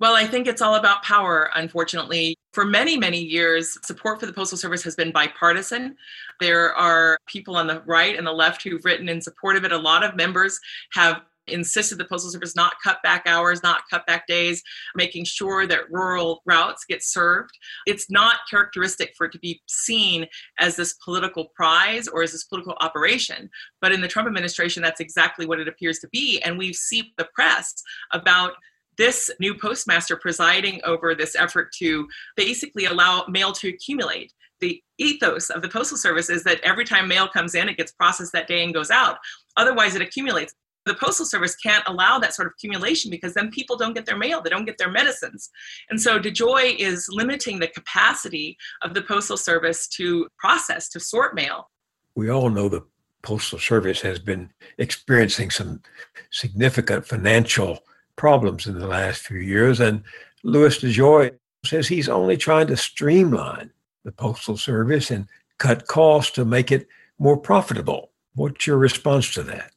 Well, 0.00 0.14
I 0.14 0.26
think 0.26 0.46
it's 0.46 0.62
all 0.62 0.76
about 0.76 1.02
power, 1.02 1.50
unfortunately. 1.56 2.36
For 2.52 2.64
many, 2.64 2.96
many 2.96 3.20
years, 3.20 3.76
support 3.84 4.20
for 4.20 4.26
the 4.26 4.32
Postal 4.32 4.56
Service 4.56 4.82
has 4.84 4.94
been 4.94 5.10
bipartisan. 5.10 5.96
There 6.40 6.72
are 6.74 7.18
people 7.26 7.56
on 7.56 7.66
the 7.66 7.82
right 7.84 8.16
and 8.16 8.26
the 8.26 8.32
left 8.32 8.62
who've 8.62 8.84
written 8.84 9.08
in 9.08 9.20
support 9.20 9.56
of 9.56 9.64
it. 9.64 9.72
A 9.72 9.76
lot 9.76 10.04
of 10.04 10.14
members 10.14 10.60
have 10.92 11.22
insisted 11.50 11.98
the 11.98 12.04
Postal 12.04 12.30
Service 12.30 12.56
not 12.56 12.74
cut 12.82 13.02
back 13.02 13.22
hours, 13.26 13.62
not 13.62 13.82
cut 13.90 14.06
back 14.06 14.26
days, 14.26 14.62
making 14.94 15.24
sure 15.24 15.66
that 15.66 15.90
rural 15.90 16.42
routes 16.46 16.84
get 16.88 17.02
served. 17.02 17.50
It's 17.86 18.10
not 18.10 18.40
characteristic 18.50 19.12
for 19.16 19.26
it 19.26 19.32
to 19.32 19.38
be 19.38 19.60
seen 19.68 20.26
as 20.58 20.76
this 20.76 20.94
political 21.04 21.46
prize 21.54 22.08
or 22.08 22.22
as 22.22 22.32
this 22.32 22.44
political 22.44 22.76
operation. 22.80 23.50
But 23.80 23.92
in 23.92 24.00
the 24.00 24.08
Trump 24.08 24.28
administration, 24.28 24.82
that's 24.82 25.00
exactly 25.00 25.46
what 25.46 25.60
it 25.60 25.68
appears 25.68 25.98
to 26.00 26.08
be. 26.08 26.40
And 26.42 26.58
we've 26.58 26.74
seen 26.74 27.06
the 27.16 27.28
press 27.34 27.74
about 28.12 28.52
this 28.96 29.30
new 29.40 29.54
postmaster 29.54 30.16
presiding 30.16 30.80
over 30.84 31.14
this 31.14 31.36
effort 31.36 31.72
to 31.78 32.08
basically 32.36 32.86
allow 32.86 33.24
mail 33.28 33.52
to 33.52 33.68
accumulate 33.68 34.32
the 34.60 34.82
ethos 34.98 35.50
of 35.50 35.62
the 35.62 35.68
postal 35.68 35.96
service 35.96 36.28
is 36.28 36.42
that 36.44 36.60
every 36.62 36.84
time 36.84 37.08
mail 37.08 37.28
comes 37.28 37.54
in 37.54 37.68
it 37.68 37.76
gets 37.76 37.92
processed 37.92 38.32
that 38.32 38.48
day 38.48 38.64
and 38.64 38.74
goes 38.74 38.90
out 38.90 39.18
otherwise 39.56 39.94
it 39.94 40.02
accumulates 40.02 40.54
the 40.88 40.94
postal 40.94 41.26
service 41.26 41.54
can't 41.56 41.86
allow 41.86 42.18
that 42.18 42.34
sort 42.34 42.46
of 42.46 42.52
accumulation 42.52 43.10
because 43.10 43.34
then 43.34 43.50
people 43.50 43.76
don't 43.76 43.94
get 43.94 44.06
their 44.06 44.16
mail 44.16 44.40
they 44.40 44.50
don't 44.50 44.64
get 44.64 44.78
their 44.78 44.90
medicines. 44.90 45.50
And 45.90 46.00
so 46.00 46.18
dejoy 46.18 46.76
is 46.78 47.08
limiting 47.10 47.58
the 47.58 47.68
capacity 47.68 48.56
of 48.82 48.94
the 48.94 49.02
postal 49.02 49.36
service 49.36 49.86
to 49.88 50.28
process 50.38 50.88
to 50.90 51.00
sort 51.00 51.34
mail. 51.34 51.70
We 52.14 52.30
all 52.30 52.50
know 52.50 52.68
the 52.68 52.84
postal 53.22 53.58
service 53.58 54.00
has 54.00 54.18
been 54.18 54.50
experiencing 54.78 55.50
some 55.50 55.82
significant 56.30 57.06
financial 57.06 57.80
problems 58.16 58.66
in 58.66 58.78
the 58.78 58.86
last 58.86 59.22
few 59.22 59.38
years 59.38 59.80
and 59.80 60.02
louis 60.42 60.78
dejoy 60.78 61.32
says 61.64 61.88
he's 61.88 62.08
only 62.08 62.36
trying 62.36 62.66
to 62.66 62.76
streamline 62.76 63.70
the 64.04 64.12
postal 64.12 64.56
service 64.56 65.10
and 65.10 65.26
cut 65.58 65.86
costs 65.86 66.32
to 66.32 66.44
make 66.44 66.70
it 66.70 66.86
more 67.18 67.36
profitable. 67.36 68.10
What's 68.34 68.66
your 68.66 68.78
response 68.78 69.34
to 69.34 69.42
that 69.44 69.72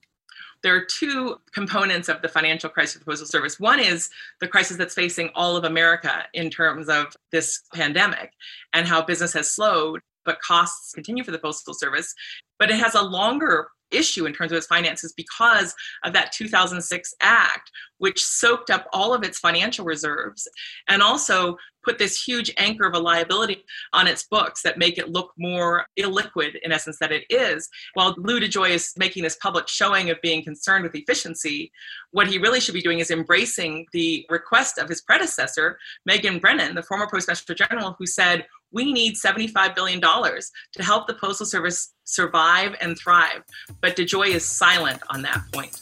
there 0.63 0.75
are 0.75 0.85
two 0.85 1.37
components 1.53 2.09
of 2.09 2.21
the 2.21 2.29
financial 2.29 2.69
crisis 2.69 2.95
of 2.95 3.01
the 3.01 3.11
Postal 3.11 3.27
Service. 3.27 3.59
One 3.59 3.79
is 3.79 4.09
the 4.39 4.47
crisis 4.47 4.77
that's 4.77 4.93
facing 4.93 5.29
all 5.35 5.55
of 5.55 5.63
America 5.63 6.25
in 6.33 6.49
terms 6.49 6.89
of 6.89 7.15
this 7.31 7.61
pandemic 7.73 8.31
and 8.73 8.87
how 8.87 9.01
business 9.01 9.33
has 9.33 9.51
slowed, 9.51 10.01
but 10.25 10.41
costs 10.41 10.93
continue 10.93 11.23
for 11.23 11.31
the 11.31 11.39
Postal 11.39 11.73
Service. 11.73 12.13
But 12.59 12.69
it 12.69 12.77
has 12.77 12.95
a 12.95 13.01
longer 13.01 13.67
issue 13.91 14.25
in 14.25 14.33
terms 14.33 14.51
of 14.51 14.57
its 14.57 14.67
finances 14.67 15.13
because 15.13 15.75
of 16.03 16.13
that 16.13 16.31
2006 16.31 17.13
act, 17.21 17.71
which 17.97 18.23
soaked 18.23 18.69
up 18.69 18.87
all 18.93 19.13
of 19.13 19.23
its 19.23 19.39
financial 19.39 19.85
reserves 19.85 20.47
and 20.87 21.01
also 21.01 21.57
put 21.83 21.97
this 21.97 22.21
huge 22.21 22.51
anchor 22.57 22.85
of 22.85 22.93
a 22.93 22.99
liability 22.99 23.63
on 23.93 24.07
its 24.07 24.23
books 24.23 24.61
that 24.61 24.77
make 24.77 24.97
it 24.97 25.09
look 25.09 25.31
more 25.37 25.85
illiquid 25.99 26.55
in 26.63 26.71
essence 26.71 26.97
that 26.99 27.11
it 27.11 27.23
is. 27.29 27.69
While 27.93 28.15
lou 28.17 28.39
dejoy 28.39 28.71
is 28.71 28.93
making 28.97 29.23
this 29.23 29.37
public 29.41 29.67
showing 29.67 30.09
of 30.09 30.21
being 30.21 30.43
concerned 30.43 30.83
with 30.83 30.95
efficiency 30.95 31.71
what 32.11 32.27
he 32.27 32.37
really 32.37 32.59
should 32.59 32.73
be 32.73 32.81
doing 32.81 32.99
is 32.99 33.11
embracing 33.11 33.85
the 33.93 34.25
request 34.29 34.77
of 34.77 34.89
his 34.89 35.01
predecessor 35.01 35.77
megan 36.05 36.39
brennan 36.39 36.75
the 36.75 36.83
former 36.83 37.07
postmaster 37.07 37.53
general 37.53 37.95
who 37.97 38.05
said 38.05 38.45
we 38.71 38.93
need 38.93 39.15
$75 39.15 39.75
billion 39.75 39.99
to 39.99 40.83
help 40.83 41.07
the 41.07 41.13
postal 41.13 41.45
service 41.45 41.93
survive 42.05 42.75
and 42.79 42.97
thrive. 42.97 43.43
But 43.81 43.95
dejoy 43.95 44.29
is 44.29 44.45
silent 44.45 45.01
on 45.09 45.21
that 45.23 45.43
point 45.51 45.77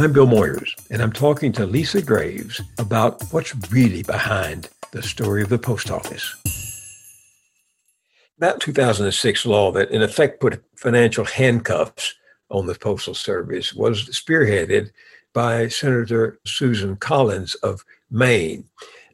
I'm 0.00 0.12
Bill 0.12 0.28
Moyers, 0.28 0.76
and 0.90 1.02
I'm 1.02 1.10
talking 1.10 1.50
to 1.54 1.66
Lisa 1.66 2.00
Graves 2.00 2.60
about 2.78 3.20
what's 3.32 3.52
really 3.72 4.04
behind 4.04 4.68
the 4.92 5.02
story 5.02 5.42
of 5.42 5.48
the 5.48 5.58
post 5.58 5.90
office. 5.90 6.36
That 8.38 8.60
2006 8.60 9.44
law 9.44 9.72
that, 9.72 9.90
in 9.90 10.02
effect, 10.02 10.40
put 10.40 10.62
financial 10.76 11.24
handcuffs 11.24 12.14
on 12.48 12.68
the 12.68 12.76
Postal 12.76 13.12
Service 13.12 13.74
was 13.74 14.04
spearheaded 14.10 14.92
by 15.32 15.66
Senator 15.66 16.38
Susan 16.46 16.94
Collins 16.94 17.56
of 17.56 17.84
Maine, 18.08 18.68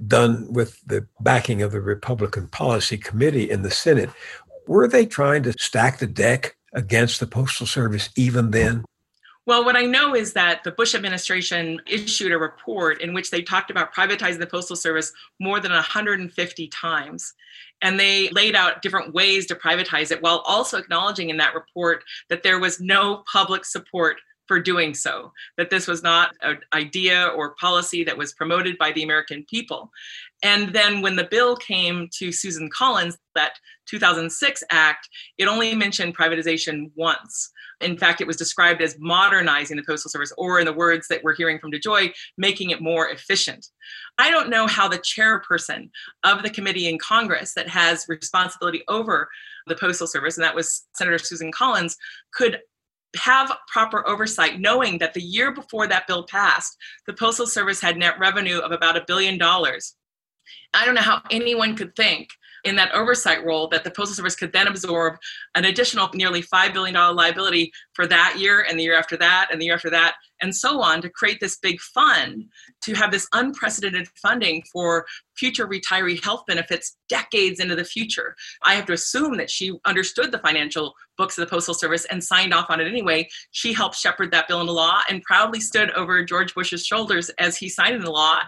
done 0.07 0.53
with 0.53 0.83
the 0.87 1.09
backing 1.21 1.63
of 1.63 1.73
the 1.73 1.81
Republican 1.81 2.47
Policy 2.49 2.99
Committee 2.99 3.51
in 3.51 3.63
the 3.63 3.71
Senate. 3.71 4.11
Were 4.67 4.87
they 4.87 5.07
trying 5.07 5.45
to 5.45 5.55
stack 5.59 5.99
the 5.99 6.07
deck 6.07 6.57
against 6.75 7.21
the 7.21 7.27
Postal 7.27 7.67
Service 7.67 8.11
even 8.17 8.51
then? 8.51 8.85
Well, 9.47 9.65
what 9.67 9.77
I 9.77 9.85
know 9.85 10.15
is 10.15 10.33
that 10.33 10.65
the 10.65 10.73
Bush 10.73 10.95
administration 10.95 11.79
issued 11.87 12.33
a 12.33 12.39
report 12.39 13.03
in 13.03 13.13
which 13.13 13.31
they 13.31 13.43
talked 13.43 13.71
about 13.71 13.95
privatizing 13.95 14.39
the 14.39 14.47
Postal 14.47 14.75
Service 14.75 15.13
more 15.39 15.61
than 15.61 15.71
150 15.71 16.69
times. 16.69 17.35
And 17.83 18.01
they 18.01 18.31
laid 18.31 18.57
out 18.57 18.81
different 18.81 19.13
ways 19.13 19.47
to 19.47 19.55
privatize 19.55 20.11
it 20.11 20.23
while 20.23 20.39
also 20.47 20.79
acknowledging 20.79 21.29
in 21.29 21.37
that 21.37 21.55
report 21.55 22.05
that 22.31 22.43
there 22.43 22.59
was 22.59 22.81
no 22.81 23.23
public 23.31 23.67
support 23.67 24.17
for 24.47 24.61
doing 24.61 24.95
so, 24.95 25.33
that 25.57 25.71
this 25.71 25.87
was 25.87 26.03
not 26.03 26.35
an 26.43 26.59
idea 26.73 27.27
or 27.37 27.55
policy 27.55 28.05
that 28.05 28.17
was 28.17 28.35
promoted 28.35 28.77
by 28.79 28.93
the 28.93 29.03
American 29.03 29.45
people. 29.49 29.91
And 30.43 30.73
then 30.73 31.01
when 31.01 31.17
the 31.17 31.29
bill 31.31 31.57
came 31.57 32.09
to 32.19 32.31
Susan 32.31 32.69
Collins, 32.69 33.17
that 33.35 33.55
2006 33.87 34.63
act, 34.71 35.09
it 35.39 35.49
only 35.49 35.75
mentioned 35.75 36.17
privatization 36.17 36.91
once. 36.95 37.51
In 37.81 37.97
fact, 37.99 38.21
it 38.21 38.27
was 38.27 38.37
described 38.37 38.81
as 38.83 38.97
modernizing 38.99 39.77
the 39.77 39.83
Postal 39.83 40.11
Service, 40.11 40.33
or 40.39 40.61
in 40.61 40.65
the 40.65 40.73
words 40.73 41.09
that 41.09 41.23
we're 41.23 41.35
hearing 41.35 41.59
from 41.59 41.73
DeJoy, 41.73 42.13
making 42.39 42.71
it 42.71 42.81
more 42.81 43.09
efficient. 43.09 43.67
I 44.17 44.31
don't 44.31 44.49
know 44.49 44.67
how 44.67 44.89
the 44.89 44.99
chairperson 44.99 45.91
of 46.23 46.43
the 46.43 46.51
committee 46.51 46.89
in 46.89 46.99
Congress 46.99 47.53
that 47.55 47.69
has 47.69 48.07
responsibility 48.09 48.85
over 48.89 49.29
the 49.67 49.77
Postal 49.77 50.07
Service, 50.07 50.37
and 50.37 50.45
that 50.45 50.55
was 50.55 50.87
Senator 50.95 51.19
Susan 51.19 51.51
Collins, 51.51 51.97
could 52.33 52.61
have 53.15 53.57
proper 53.73 54.07
oversight, 54.07 54.61
knowing 54.61 54.99
that 54.99 55.15
the 55.15 55.23
year 55.23 55.53
before 55.53 55.87
that 55.87 56.07
bill 56.07 56.25
passed, 56.25 56.77
the 57.07 57.13
Postal 57.13 57.47
Service 57.47 57.81
had 57.81 57.97
net 57.97 58.19
revenue 58.19 58.59
of 58.59 58.73
about 58.73 58.97
a 58.97 59.05
billion 59.07 59.39
dollars. 59.39 59.95
I 60.73 60.85
don't 60.85 60.95
know 60.95 61.01
how 61.01 61.23
anyone 61.31 61.77
could 61.77 61.95
think 61.97 62.29
in 62.65 62.77
that 62.77 62.95
oversight 62.95 63.45
role 63.45 63.69
that 63.69 63.85
the 63.85 63.91
Postal 63.91 64.15
Service 64.15 64.37
could 64.37 64.53
then 64.53 64.67
absorb 64.67 65.17
an 65.55 65.67
additional 65.67 66.09
nearly 66.15 66.43
$5 66.43 66.73
billion 66.73 66.95
liability 67.15 67.73
for 67.93 68.07
that 68.07 68.37
year 68.39 68.67
and 68.69 68.79
the 68.79 68.85
year 68.85 68.99
after 68.99 69.17
that 69.17 69.49
and 69.51 69.61
the 69.61 69.67
year 69.67 69.75
after 69.75 69.91
that 69.91 70.15
and 70.41 70.55
so 70.55 70.81
on 70.81 71.01
to 71.01 71.09
create 71.09 71.41
this 71.41 71.57
big 71.57 71.81
fund 71.81 72.45
to 72.83 72.95
have 72.95 73.11
this 73.11 73.27
unprecedented 73.33 74.07
funding 74.21 74.63
for 74.71 75.07
future 75.37 75.67
retiree 75.67 76.23
health 76.23 76.45
benefits 76.47 76.97
decades 77.09 77.61
into 77.61 77.75
the 77.75 77.85
future. 77.85 78.35
I 78.63 78.75
have 78.75 78.87
to 78.87 78.93
assume 78.93 79.37
that 79.39 79.51
she 79.51 79.73
understood 79.87 80.33
the 80.33 80.39
financial 80.39 80.95
books 81.17 81.39
of 81.39 81.47
the 81.47 81.51
Postal 81.51 81.75
Service 81.75 82.05
and 82.07 82.23
signed 82.23 82.53
off 82.53 82.71
on 82.71 82.81
it 82.81 82.87
anyway. 82.87 83.29
She 83.53 83.73
helped 83.73 83.97
shepherd 83.97 84.33
that 84.33 84.49
bill 84.49 84.61
into 84.61 84.73
law 84.73 85.01
and 85.09 85.23
proudly 85.23 85.61
stood 85.61 85.91
over 85.93 86.23
George 86.25 86.55
Bush's 86.55 86.85
shoulders 86.85 87.31
as 87.39 87.57
he 87.57 87.69
signed 87.69 88.03
the 88.03 88.11
law. 88.11 88.41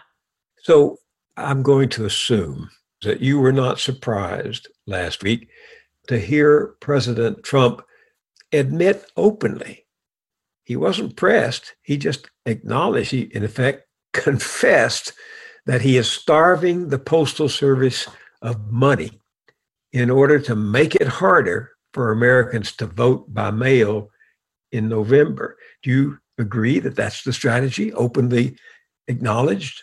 So 0.64 0.98
I'm 1.36 1.62
going 1.62 1.88
to 1.90 2.04
assume 2.04 2.70
that 3.02 3.20
you 3.20 3.38
were 3.38 3.52
not 3.52 3.78
surprised 3.78 4.68
last 4.86 5.22
week 5.22 5.48
to 6.08 6.18
hear 6.18 6.74
President 6.80 7.42
Trump 7.42 7.82
admit 8.52 9.04
openly. 9.16 9.86
He 10.64 10.76
wasn't 10.76 11.16
pressed, 11.16 11.74
he 11.82 11.96
just 11.96 12.28
acknowledged, 12.44 13.10
he 13.10 13.22
in 13.22 13.44
effect 13.44 13.86
confessed 14.12 15.12
that 15.66 15.82
he 15.82 15.96
is 15.96 16.10
starving 16.10 16.88
the 16.88 16.98
Postal 16.98 17.48
Service 17.48 18.08
of 18.42 18.70
money 18.70 19.20
in 19.92 20.10
order 20.10 20.38
to 20.38 20.54
make 20.54 20.94
it 20.94 21.08
harder 21.08 21.72
for 21.92 22.12
Americans 22.12 22.72
to 22.76 22.86
vote 22.86 23.32
by 23.32 23.50
mail 23.50 24.10
in 24.72 24.88
November. 24.88 25.56
Do 25.82 25.90
you 25.90 26.18
agree 26.38 26.78
that 26.80 26.96
that's 26.96 27.22
the 27.22 27.32
strategy, 27.32 27.92
openly 27.94 28.56
acknowledged? 29.08 29.82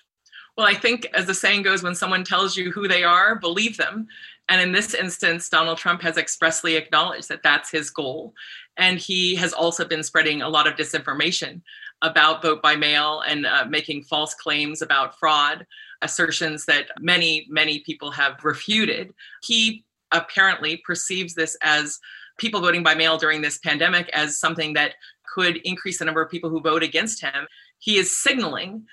Well, 0.56 0.68
I 0.68 0.76
think, 0.76 1.08
as 1.14 1.26
the 1.26 1.34
saying 1.34 1.64
goes, 1.64 1.82
when 1.82 1.96
someone 1.96 2.24
tells 2.24 2.56
you 2.56 2.72
who 2.72 2.88
they 2.88 3.04
are, 3.04 3.36
believe 3.36 3.78
them. 3.78 4.08
And 4.50 4.62
in 4.62 4.72
this 4.72 4.94
instance, 4.94 5.50
Donald 5.50 5.78
Trump 5.78 6.02
has 6.02 6.18
expressly 6.18 6.76
acknowledged 6.76 7.30
that 7.30 7.44
that's 7.44 7.72
his 7.72 7.90
goal. 7.90 8.34
And 8.78 9.00
he 9.00 9.36
has 9.36 9.54
also 9.54 9.86
been 9.86 10.04
spreading 10.04 10.42
a 10.42 10.50
lot 10.50 10.68
of 10.68 10.76
disinformation 10.76 11.62
about 12.02 12.42
vote 12.42 12.62
by 12.62 12.76
mail 12.76 13.22
and 13.22 13.46
uh, 13.46 13.66
making 13.68 14.04
false 14.04 14.36
claims 14.36 14.82
about 14.82 15.18
fraud, 15.18 15.66
assertions 16.02 16.66
that 16.66 16.88
many, 17.00 17.48
many 17.50 17.80
people 17.80 18.12
have 18.12 18.44
refuted. 18.44 19.14
He 19.42 19.86
apparently 20.12 20.78
perceives 20.86 21.34
this 21.34 21.58
as 21.64 22.00
people 22.38 22.62
voting 22.62 22.84
by 22.84 22.94
mail 22.94 23.18
during 23.18 23.42
this 23.42 23.58
pandemic 23.60 24.10
as 24.10 24.38
something 24.38 24.74
that 24.74 24.96
could 25.34 25.58
increase 25.64 26.00
the 26.00 26.06
number 26.06 26.22
of 26.22 26.30
people 26.30 26.50
who 26.50 26.60
vote 26.60 26.84
against 26.84 27.22
him. 27.22 27.48
He 27.80 27.98
is 27.98 28.22
signaling 28.22 28.86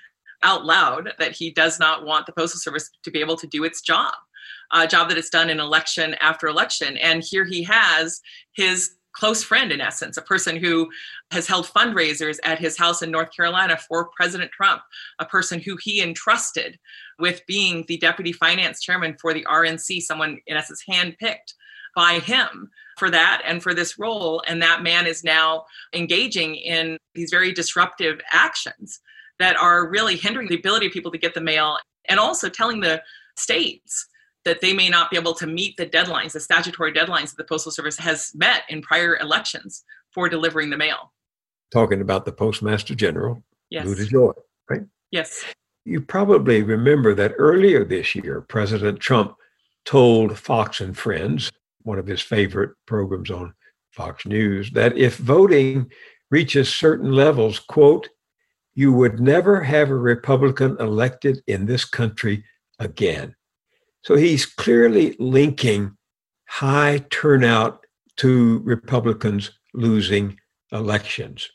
out 0.43 0.65
loud 0.65 1.13
that 1.19 1.31
he 1.31 1.51
does 1.51 1.79
not 1.79 2.05
want 2.05 2.25
the 2.25 2.33
Postal 2.33 2.59
Service 2.59 2.89
to 3.03 3.11
be 3.11 3.19
able 3.19 3.37
to 3.37 3.47
do 3.47 3.63
its 3.63 3.81
job, 3.81 4.13
a 4.73 4.87
job 4.87 5.09
that 5.09 5.17
it's 5.17 5.29
done 5.29 5.49
in 5.49 5.59
election 5.59 6.15
after 6.15 6.47
election. 6.47 6.97
And 6.97 7.23
here 7.23 7.45
he 7.45 7.63
has 7.63 8.21
his 8.53 8.91
close 9.13 9.43
friend, 9.43 9.71
in 9.71 9.81
essence, 9.81 10.17
a 10.17 10.21
person 10.21 10.55
who 10.55 10.89
has 11.31 11.47
held 11.47 11.65
fundraisers 11.65 12.37
at 12.43 12.59
his 12.59 12.77
house 12.77 13.01
in 13.01 13.11
North 13.11 13.35
Carolina 13.35 13.77
for 13.77 14.09
President 14.15 14.51
Trump, 14.51 14.81
a 15.19 15.25
person 15.25 15.59
who 15.59 15.77
he 15.81 16.01
entrusted 16.01 16.79
with 17.19 17.45
being 17.45 17.83
the 17.87 17.97
deputy 17.97 18.31
finance 18.31 18.81
chairman 18.81 19.15
for 19.19 19.33
the 19.33 19.45
RNC, 19.45 20.01
someone, 20.01 20.39
in 20.47 20.57
essence, 20.57 20.83
handpicked 20.89 21.53
by 21.95 22.19
him 22.19 22.69
for 22.97 23.09
that 23.09 23.41
and 23.45 23.61
for 23.61 23.73
this 23.73 23.99
role. 23.99 24.41
And 24.47 24.61
that 24.61 24.83
man 24.83 25.05
is 25.05 25.23
now 25.23 25.65
engaging 25.93 26.55
in 26.55 26.97
these 27.13 27.31
very 27.31 27.51
disruptive 27.51 28.21
actions 28.31 29.01
that 29.41 29.57
are 29.57 29.87
really 29.87 30.15
hindering 30.15 30.47
the 30.47 30.55
ability 30.55 30.87
of 30.87 30.93
people 30.93 31.11
to 31.11 31.17
get 31.17 31.33
the 31.33 31.41
mail 31.41 31.77
and 32.09 32.19
also 32.19 32.49
telling 32.49 32.79
the 32.79 33.01
states 33.37 34.07
that 34.45 34.61
they 34.61 34.73
may 34.73 34.89
not 34.89 35.11
be 35.11 35.17
able 35.17 35.33
to 35.35 35.47
meet 35.47 35.77
the 35.77 35.85
deadlines, 35.85 36.33
the 36.33 36.39
statutory 36.39 36.91
deadlines 36.91 37.29
that 37.29 37.37
the 37.37 37.43
Postal 37.43 37.71
Service 37.71 37.97
has 37.97 38.31
met 38.33 38.63
in 38.69 38.81
prior 38.81 39.17
elections 39.19 39.83
for 40.11 40.27
delivering 40.29 40.69
the 40.69 40.77
mail. 40.77 41.13
Talking 41.71 42.01
about 42.01 42.25
the 42.25 42.31
Postmaster 42.31 42.95
General, 42.95 43.43
yes. 43.69 43.85
Lou 43.85 43.95
DeJoy, 43.95 44.33
right? 44.69 44.81
Yes. 45.11 45.43
You 45.85 46.01
probably 46.01 46.63
remember 46.63 47.13
that 47.15 47.33
earlier 47.37 47.85
this 47.85 48.15
year, 48.15 48.41
President 48.41 48.99
Trump 48.99 49.35
told 49.85 50.37
Fox 50.37 50.81
and 50.81 50.97
Friends, 50.97 51.51
one 51.83 51.97
of 51.97 52.07
his 52.07 52.21
favorite 52.21 52.71
programs 52.85 53.31
on 53.31 53.53
Fox 53.91 54.25
News, 54.25 54.71
that 54.71 54.97
if 54.97 55.17
voting 55.17 55.91
reaches 56.29 56.73
certain 56.73 57.11
levels, 57.11 57.59
quote, 57.59 58.09
you 58.73 58.93
would 58.93 59.19
never 59.19 59.61
have 59.63 59.89
a 59.89 59.95
Republican 59.95 60.77
elected 60.79 61.41
in 61.47 61.65
this 61.65 61.85
country 61.85 62.43
again. 62.79 63.35
So 64.03 64.15
he's 64.15 64.45
clearly 64.45 65.15
linking 65.19 65.97
high 66.47 67.05
turnout 67.09 67.85
to 68.17 68.59
Republicans 68.59 69.51
losing 69.73 70.39
elections. 70.71 71.49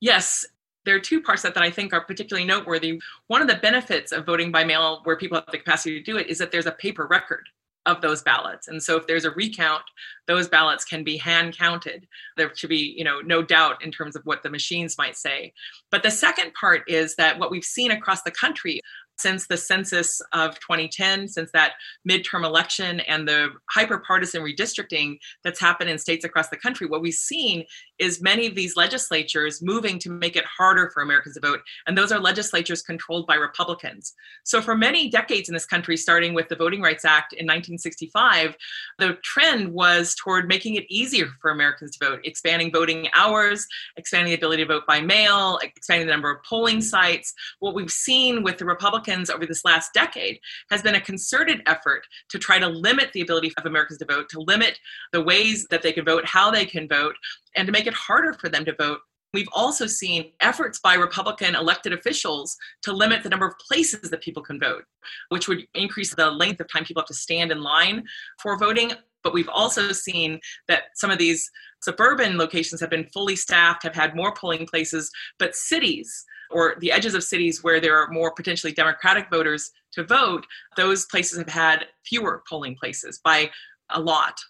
Yes, 0.00 0.44
there 0.84 0.94
are 0.94 1.00
two 1.00 1.22
parts 1.22 1.42
that, 1.42 1.54
that 1.54 1.62
I 1.62 1.70
think 1.70 1.92
are 1.92 2.04
particularly 2.04 2.46
noteworthy. 2.46 3.00
One 3.28 3.42
of 3.42 3.48
the 3.48 3.56
benefits 3.56 4.12
of 4.12 4.26
voting 4.26 4.52
by 4.52 4.64
mail, 4.64 5.00
where 5.04 5.16
people 5.16 5.36
have 5.36 5.46
the 5.50 5.58
capacity 5.58 5.98
to 5.98 6.04
do 6.04 6.18
it, 6.18 6.28
is 6.28 6.38
that 6.38 6.52
there's 6.52 6.66
a 6.66 6.72
paper 6.72 7.06
record 7.06 7.48
of 7.86 8.00
those 8.00 8.22
ballots. 8.22 8.68
And 8.68 8.82
so 8.82 8.96
if 8.96 9.06
there's 9.06 9.24
a 9.24 9.30
recount, 9.30 9.82
those 10.26 10.48
ballots 10.48 10.84
can 10.84 11.04
be 11.04 11.16
hand 11.16 11.56
counted. 11.56 12.06
There 12.36 12.50
should 12.54 12.70
be, 12.70 12.94
you 12.96 13.04
know, 13.04 13.20
no 13.20 13.42
doubt 13.42 13.84
in 13.84 13.90
terms 13.90 14.16
of 14.16 14.22
what 14.24 14.42
the 14.42 14.50
machines 14.50 14.96
might 14.96 15.16
say. 15.16 15.52
But 15.90 16.02
the 16.02 16.10
second 16.10 16.54
part 16.54 16.82
is 16.88 17.14
that 17.16 17.38
what 17.38 17.50
we've 17.50 17.64
seen 17.64 17.90
across 17.90 18.22
the 18.22 18.30
country 18.30 18.80
since 19.16 19.46
the 19.46 19.56
census 19.56 20.20
of 20.32 20.58
2010, 20.60 21.28
since 21.28 21.50
that 21.52 21.72
midterm 22.08 22.44
election 22.44 23.00
and 23.00 23.26
the 23.26 23.48
hyper-partisan 23.70 24.42
redistricting 24.42 25.18
that's 25.42 25.60
happened 25.60 25.90
in 25.90 25.98
states 25.98 26.24
across 26.24 26.48
the 26.48 26.56
country, 26.56 26.86
what 26.86 27.02
we've 27.02 27.14
seen 27.14 27.64
is 27.98 28.20
many 28.20 28.46
of 28.46 28.54
these 28.54 28.76
legislatures 28.76 29.62
moving 29.62 29.98
to 30.00 30.10
make 30.10 30.36
it 30.36 30.44
harder 30.44 30.90
for 30.92 31.02
Americans 31.02 31.34
to 31.34 31.40
vote. 31.40 31.60
And 31.86 31.96
those 31.96 32.10
are 32.10 32.18
legislatures 32.18 32.82
controlled 32.82 33.26
by 33.26 33.36
Republicans. 33.36 34.14
So 34.44 34.60
for 34.60 34.76
many 34.76 35.08
decades 35.08 35.48
in 35.48 35.54
this 35.54 35.66
country, 35.66 35.96
starting 35.96 36.34
with 36.34 36.48
the 36.48 36.56
Voting 36.56 36.82
Rights 36.82 37.04
Act 37.04 37.32
in 37.32 37.46
1965, 37.46 38.56
the 38.98 39.16
trend 39.22 39.72
was 39.72 40.14
toward 40.16 40.48
making 40.48 40.74
it 40.74 40.84
easier 40.88 41.26
for 41.40 41.50
Americans 41.50 41.96
to 41.96 42.04
vote, 42.04 42.20
expanding 42.24 42.72
voting 42.72 43.08
hours, 43.14 43.66
expanding 43.96 44.32
the 44.32 44.36
ability 44.36 44.64
to 44.64 44.68
vote 44.68 44.86
by 44.86 45.00
mail, 45.00 45.58
expanding 45.62 46.06
the 46.06 46.12
number 46.12 46.30
of 46.30 46.42
polling 46.42 46.80
sites. 46.80 47.32
What 47.60 47.74
we've 47.74 47.90
seen 47.90 48.42
with 48.42 48.58
the 48.58 48.64
Republicans 49.04 49.30
over 49.30 49.46
this 49.46 49.64
last 49.64 49.92
decade 49.92 50.38
has 50.70 50.82
been 50.82 50.94
a 50.94 51.00
concerted 51.00 51.62
effort 51.66 52.06
to 52.30 52.38
try 52.38 52.58
to 52.58 52.68
limit 52.68 53.12
the 53.12 53.20
ability 53.20 53.52
of 53.58 53.66
Americans 53.66 53.98
to 53.98 54.06
vote, 54.06 54.28
to 54.30 54.40
limit 54.40 54.78
the 55.12 55.22
ways 55.22 55.66
that 55.70 55.82
they 55.82 55.92
can 55.92 56.04
vote, 56.04 56.24
how 56.26 56.50
they 56.50 56.64
can 56.64 56.88
vote, 56.88 57.14
and 57.54 57.66
to 57.66 57.72
make 57.72 57.86
it 57.86 57.94
harder 57.94 58.32
for 58.32 58.48
them 58.48 58.64
to 58.64 58.74
vote. 58.78 59.00
We've 59.34 59.48
also 59.52 59.86
seen 59.86 60.32
efforts 60.40 60.78
by 60.78 60.94
Republican 60.94 61.54
elected 61.54 61.92
officials 61.92 62.56
to 62.82 62.92
limit 62.92 63.22
the 63.22 63.28
number 63.28 63.46
of 63.46 63.58
places 63.58 64.08
that 64.10 64.22
people 64.22 64.42
can 64.42 64.60
vote, 64.60 64.84
which 65.28 65.48
would 65.48 65.66
increase 65.74 66.14
the 66.14 66.30
length 66.30 66.60
of 66.60 66.72
time 66.72 66.84
people 66.84 67.02
have 67.02 67.08
to 67.08 67.14
stand 67.14 67.50
in 67.50 67.60
line 67.60 68.04
for 68.40 68.56
voting. 68.56 68.92
But 69.22 69.34
we've 69.34 69.48
also 69.48 69.92
seen 69.92 70.38
that 70.68 70.84
some 70.94 71.10
of 71.10 71.18
these 71.18 71.50
suburban 71.82 72.38
locations 72.38 72.80
have 72.80 72.90
been 72.90 73.08
fully 73.12 73.36
staffed, 73.36 73.82
have 73.82 73.94
had 73.94 74.14
more 74.14 74.32
polling 74.34 74.66
places, 74.66 75.10
but 75.38 75.54
cities 75.54 76.24
or 76.54 76.76
the 76.78 76.92
edges 76.92 77.14
of 77.14 77.24
cities 77.24 77.62
where 77.62 77.80
there 77.80 77.98
are 77.98 78.08
more 78.10 78.30
potentially 78.30 78.72
Democratic 78.72 79.28
voters 79.28 79.72
to 79.92 80.04
vote, 80.04 80.46
those 80.76 81.04
places 81.06 81.36
have 81.36 81.48
had 81.48 81.86
fewer 82.04 82.42
polling 82.48 82.76
places 82.76 83.20
by 83.22 83.50
a 83.90 84.00
lot. 84.00 84.40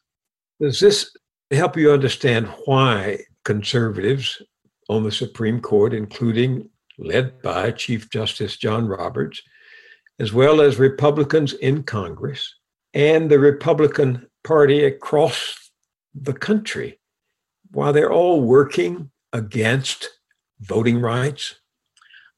Does 0.61 0.79
this 0.79 1.11
help 1.51 1.77
you 1.77 1.91
understand 1.91 2.47
why 2.67 3.19
conservatives 3.45 4.41
on 4.89 5.03
the 5.03 5.11
Supreme 5.11 5.61
Court, 5.61 5.95
including 5.95 6.69
led 6.99 7.41
by 7.43 7.71
Chief 7.71 8.11
Justice 8.11 8.57
John 8.57 8.87
Roberts, 8.87 9.43
as 10.21 10.33
well 10.33 10.61
as 10.61 10.79
Republicans 10.79 11.55
in 11.55 11.83
Congress 11.83 12.55
and 12.93 13.31
the 13.31 13.39
Republican 13.39 14.29
Party 14.45 14.85
across 14.85 15.71
the 16.15 16.35
country, 16.35 17.01
while 17.73 17.93
they're 17.93 18.13
all 18.13 18.43
working 18.43 19.11
against 19.33 20.11
voting 20.61 21.01
rights? 21.01 21.57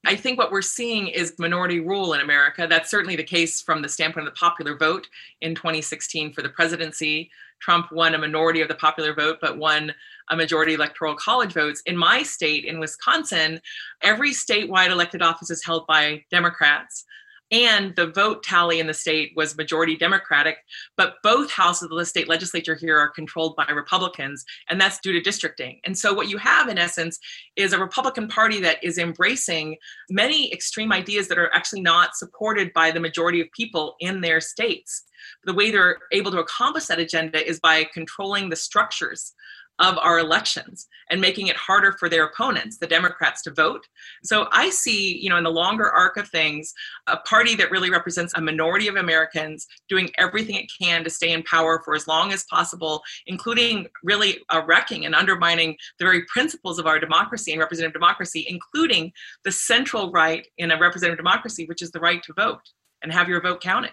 I 0.07 0.15
think 0.15 0.39
what 0.39 0.53
we're 0.53 0.63
seeing 0.63 1.09
is 1.09 1.35
minority 1.37 1.81
rule 1.81 2.13
in 2.13 2.21
America. 2.21 2.69
That's 2.71 2.93
certainly 2.93 3.17
the 3.17 3.25
case 3.25 3.61
from 3.61 3.83
the 3.83 3.89
standpoint 3.89 4.29
of 4.29 4.33
the 4.33 4.39
popular 4.39 4.77
vote 4.77 5.09
in 5.41 5.53
2016 5.57 6.33
for 6.33 6.43
the 6.43 6.49
presidency. 6.49 7.29
Trump 7.61 7.91
won 7.91 8.15
a 8.15 8.19
minority 8.19 8.61
of 8.61 8.69
the 8.69 8.77
popular 8.77 9.15
vote, 9.15 9.39
but 9.41 9.59
won 9.59 9.93
a 10.31 10.37
majority 10.37 10.75
electoral 10.75 11.17
college 11.17 11.53
votes. 11.53 11.83
In 11.87 11.97
my 11.97 12.23
state, 12.23 12.65
in 12.65 12.79
Wisconsin, 12.79 13.61
every 14.01 14.31
statewide 14.31 14.91
elected 14.91 15.23
office 15.23 15.51
is 15.51 15.65
held 15.65 15.89
by 15.89 16.25
Democrats. 16.31 17.05
And 17.53 17.95
the 17.95 18.09
vote 18.09 18.43
tally 18.43 18.81
in 18.81 18.89
the 18.89 18.95
state 18.95 19.33
was 19.37 19.57
majority 19.57 19.97
Democratic, 19.97 20.59
but 20.97 21.15
both 21.23 21.51
houses 21.51 21.89
of 21.91 21.97
the 21.97 22.05
state 22.05 22.29
legislature 22.29 22.75
here 22.75 22.99
are 22.99 23.09
controlled 23.09 23.55
by 23.55 23.67
Republicans, 23.67 24.45
and 24.69 24.81
that's 24.81 24.99
due 24.99 25.13
to 25.13 25.21
districting. 25.21 25.81
And 25.85 25.97
so, 25.97 26.13
what 26.13 26.29
you 26.29 26.39
have 26.39 26.69
in 26.69 26.77
essence 26.77 27.21
is 27.55 27.73
a 27.73 27.79
Republican 27.79 28.27
Party 28.27 28.61
that 28.63 28.83
is 28.83 28.99
embracing 28.99 29.77
many 30.11 30.53
extreme 30.53 30.93
ideas 30.93 31.29
that 31.29 31.39
are 31.39 31.55
actually 31.55 31.83
not 31.83 32.17
supported 32.17 32.73
by 32.73 32.91
the 32.91 33.01
majority 33.01 33.41
of 33.41 33.47
people 33.53 33.95
in 34.01 34.21
their 34.21 34.41
states. 34.41 35.05
The 35.45 35.55
way 35.55 35.71
they're 35.71 35.99
able 36.13 36.33
to 36.33 36.41
accomplish 36.41 36.87
that 36.87 36.99
agenda 36.99 37.47
is 37.49 37.61
by 37.61 37.85
controlling 37.85 38.49
the 38.49 38.57
structures 38.57 39.35
of 39.79 39.99
our 39.99 40.19
elections 40.19 40.87
and 41.11 41.21
making 41.21 41.49
it 41.49 41.57
harder 41.57 41.93
for 41.93 42.09
their 42.09 42.25
opponents, 42.25 42.79
the 42.79 42.87
Democrats, 42.87 43.43
to 43.43 43.51
vote. 43.51 43.87
So 44.25 44.49
I 44.53 44.71
see, 44.71 45.19
you 45.19 45.29
know, 45.29 45.37
in 45.37 45.45
the 45.45 45.51
longer 45.51 45.91
arc 45.91 46.17
of 46.17 46.29
things, 46.29 46.73
a 47.07 47.19
party 47.19 47.55
that 47.57 47.71
really 47.71 47.91
represents 47.91 48.33
a 48.35 48.41
minority 48.41 48.89
of 48.89 48.97
Americans 48.97 49.67
doing 49.89 50.11
everything 50.19 50.57
it 50.57 50.71
can 50.81 51.05
to 51.05 51.11
stay 51.11 51.33
in 51.33 51.43
power 51.43 51.81
for 51.85 51.95
as 51.95 52.09
long 52.09 52.33
as 52.33 52.45
possible, 52.45 53.03
including 53.27 53.87
really 54.03 54.39
uh, 54.49 54.63
wrecking 54.67 55.05
and 55.05 55.15
undermining 55.15 55.77
the 55.99 56.05
very 56.05 56.25
principles 56.33 56.79
of 56.79 56.87
our 56.87 56.99
democracy 56.99 57.53
and 57.53 57.61
representative 57.61 57.93
democracy, 57.93 58.47
including 58.49 59.13
the 59.45 59.53
central 59.53 60.11
right 60.11 60.47
in 60.59 60.71
a 60.71 60.79
representative 60.79 61.19
democracy, 61.19 61.67
which 61.67 61.83
is 61.83 61.91
the 61.91 62.01
right 62.01 62.23
to 62.23 62.33
vote 62.35 62.63
and 63.03 63.13
have 63.13 63.29
your 63.29 63.41
vote 63.41 63.61
counted. 63.61 63.93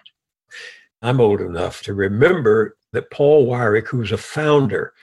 I'm 1.02 1.20
old 1.20 1.42
enough 1.42 1.82
to 1.82 1.92
remember 1.92 2.76
that 2.92 3.10
Paul 3.10 3.46
Weyrich, 3.46 3.88
who 3.88 3.98
was 3.98 4.12
a 4.12 4.16
founder 4.16 4.94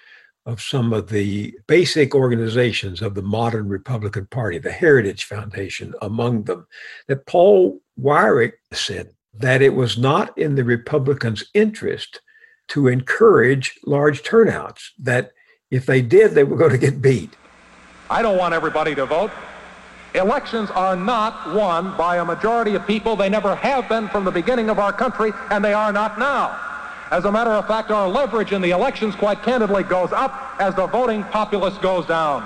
of 0.45 0.62
some 0.62 0.91
of 0.91 1.10
the 1.10 1.54
basic 1.67 2.15
organizations 2.15 3.01
of 3.01 3.13
the 3.13 3.21
modern 3.21 3.67
Republican 3.67 4.25
Party, 4.27 4.58
the 4.58 4.71
Heritage 4.71 5.25
Foundation 5.25 5.93
among 6.01 6.43
them, 6.43 6.65
that 7.08 7.25
Paul 7.27 7.80
Weyrich 7.99 8.54
said 8.71 9.12
that 9.34 9.62
it 9.62 9.75
was 9.75 9.97
not 9.97 10.36
in 10.38 10.56
the 10.56 10.63
Republicans' 10.63 11.45
interest 11.54 12.21
to 12.69 12.88
encourage 12.88 13.80
large 13.86 14.23
turnouts, 14.23 14.91
that 14.97 15.32
if 15.69 15.86
they 15.86 16.01
did, 16.01 16.32
they 16.32 16.43
were 16.43 16.58
going 16.58 16.71
to 16.71 16.77
get 16.77 17.01
beat. 17.01 17.36
I 18.10 18.21
don't 18.21 18.38
want 18.38 18.54
everybody 18.54 18.95
to 18.95 19.06
vote. 19.06 19.32
Elections 20.15 20.69
are 20.71 20.95
not 20.95 21.56
won 21.56 21.95
by 21.95 22.17
a 22.17 22.25
majority 22.25 22.75
of 22.75 22.86
people. 22.86 23.15
They 23.15 23.30
never 23.30 23.56
have 23.56 23.88
been 23.88 24.10
from 24.10 24.25
the 24.25 24.32
beginning 24.32 24.69
of 24.69 24.80
our 24.80 24.91
country, 24.91 25.32
and 25.49 25.63
they 25.63 25.73
are 25.73 25.93
not 25.93 26.19
now. 26.19 26.70
As 27.12 27.26
a 27.26 27.32
matter 27.32 27.52
of 27.52 27.67
fact, 27.67 27.91
our 27.91 28.08
leverage 28.08 28.54
in 28.54 28.62
the 28.62 28.69
elections, 28.69 29.15
quite 29.15 29.43
candidly, 29.43 29.84
goes 29.84 30.13
up 30.13 30.56
as 30.60 30.74
the 30.76 30.88
voting 30.88 31.26
populace 31.26 31.78
goes 31.80 32.06
down. 32.06 32.43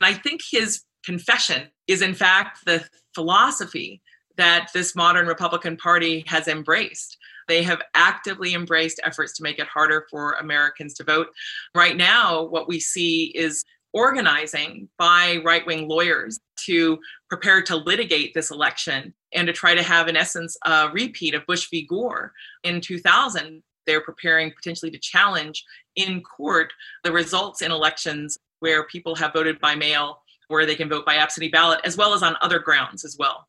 And 0.00 0.06
I 0.08 0.14
think 0.14 0.42
his 0.48 0.82
confession 1.04 1.66
is, 1.88 2.00
in 2.00 2.14
fact, 2.14 2.64
the 2.66 2.86
philosophy 3.16 4.00
that 4.36 4.68
this 4.72 4.94
modern 4.94 5.26
Republican 5.26 5.76
Party 5.76 6.22
has 6.28 6.46
embraced. 6.46 7.18
They 7.48 7.64
have 7.64 7.82
actively 7.94 8.54
embraced 8.54 9.00
efforts 9.02 9.32
to 9.38 9.42
make 9.42 9.58
it 9.58 9.66
harder 9.66 10.06
for 10.08 10.34
Americans 10.34 10.94
to 10.94 11.02
vote. 11.02 11.26
Right 11.74 11.96
now, 11.96 12.44
what 12.44 12.68
we 12.68 12.78
see 12.78 13.32
is 13.34 13.64
organizing 13.92 14.88
by 14.98 15.40
right 15.44 15.66
wing 15.66 15.88
lawyers 15.88 16.38
to 16.68 16.98
prepare 17.28 17.62
to 17.62 17.76
litigate 17.76 18.32
this 18.34 18.50
election 18.50 19.12
and 19.34 19.46
to 19.46 19.52
try 19.52 19.74
to 19.74 19.82
have, 19.82 20.08
in 20.08 20.16
essence, 20.16 20.56
a 20.64 20.88
repeat 20.92 21.34
of 21.34 21.46
Bush 21.46 21.68
v. 21.70 21.86
Gore 21.86 22.32
in 22.64 22.80
2000. 22.80 23.62
They're 23.86 24.00
preparing 24.00 24.52
potentially 24.52 24.90
to 24.90 24.98
challenge 24.98 25.64
in 25.96 26.22
court 26.22 26.72
the 27.04 27.12
results 27.12 27.62
in 27.62 27.72
elections 27.72 28.38
where 28.60 28.86
people 28.86 29.14
have 29.16 29.32
voted 29.32 29.60
by 29.60 29.74
mail, 29.74 30.22
where 30.48 30.66
they 30.66 30.74
can 30.74 30.88
vote 30.88 31.06
by 31.06 31.16
absentee 31.16 31.48
ballot, 31.48 31.80
as 31.84 31.96
well 31.96 32.12
as 32.12 32.22
on 32.22 32.36
other 32.42 32.58
grounds 32.58 33.04
as 33.04 33.16
well. 33.18 33.48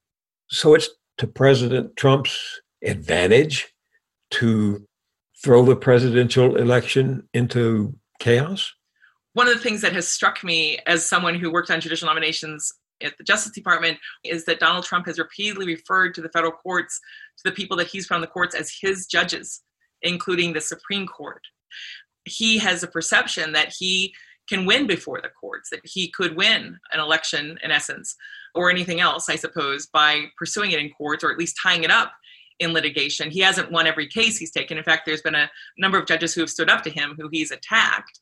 So 0.50 0.74
it's 0.74 0.90
to 1.18 1.28
President 1.28 1.96
Trump's 1.98 2.62
advantage 2.82 3.68
to 4.32 4.88
throw 5.44 5.64
the 5.64 5.76
presidential 5.76 6.56
election 6.58 7.28
into 7.34 7.96
chaos? 8.20 8.74
One 9.34 9.48
of 9.48 9.54
the 9.54 9.60
things 9.60 9.82
that 9.82 9.94
has 9.94 10.08
struck 10.08 10.44
me 10.44 10.80
as 10.86 11.06
someone 11.06 11.36
who 11.36 11.52
worked 11.52 11.72
on 11.72 11.80
judicial 11.82 12.08
nominations 12.08 12.74
at 13.02 13.18
the 13.18 13.24
Justice 13.24 13.54
Department 13.54 13.98
is 14.24 14.46
that 14.46 14.60
Donald 14.60 14.86
Trump 14.86 15.06
has 15.06 15.20
repeatedly 15.20 15.66
referred 15.66 16.14
to 16.16 16.22
the 16.22 16.30
federal 16.30 16.52
courts, 16.52 17.00
to 17.38 17.50
the 17.50 17.56
people 17.56 17.78
that 17.78 17.88
he's 17.88 18.10
on 18.12 18.22
the 18.22 18.28
courts 18.28 18.56
as 18.56 18.72
his 18.82 19.06
judges, 19.06 19.62
including 20.02 20.54
the 20.54 20.62
Supreme 20.62 21.08
Court. 21.08 21.42
He 22.26 22.58
has 22.60 22.84
a 22.84 22.88
perception 22.88 23.54
that 23.54 23.74
he 23.78 24.14
can 24.48 24.66
win 24.66 24.88
before 24.88 25.22
the 25.22 25.30
courts, 25.30 25.70
that 25.70 25.82
he 25.84 26.12
could 26.12 26.36
win 26.36 26.78
an 26.92 27.00
election 27.00 27.58
in 27.64 27.72
essence, 27.72 28.16
or 28.56 28.70
anything 28.70 29.00
else, 29.00 29.30
I 29.30 29.36
suppose, 29.36 29.88
by 29.88 30.26
pursuing 30.38 30.72
it 30.72 30.80
in 30.80 30.90
courts 30.90 31.24
or 31.24 31.32
at 31.32 31.38
least 31.38 31.58
tying 31.62 31.84
it 31.84 31.92
up 31.92 32.12
in 32.60 32.74
litigation. 32.74 33.30
He 33.30 33.40
hasn't 33.40 33.72
won 33.72 33.88
every 33.88 34.08
case 34.08 34.38
he's 34.38 34.52
taken. 34.52 34.78
In 34.78 34.84
fact, 34.84 35.06
there's 35.06 35.22
been 35.22 35.36
a 35.36 35.50
number 35.78 35.98
of 35.98 36.08
judges 36.08 36.34
who 36.34 36.42
have 36.42 36.50
stood 36.50 36.70
up 36.70 36.84
to 36.84 36.90
him 36.90 37.16
who 37.18 37.30
he's 37.32 37.52
attacked, 37.52 38.20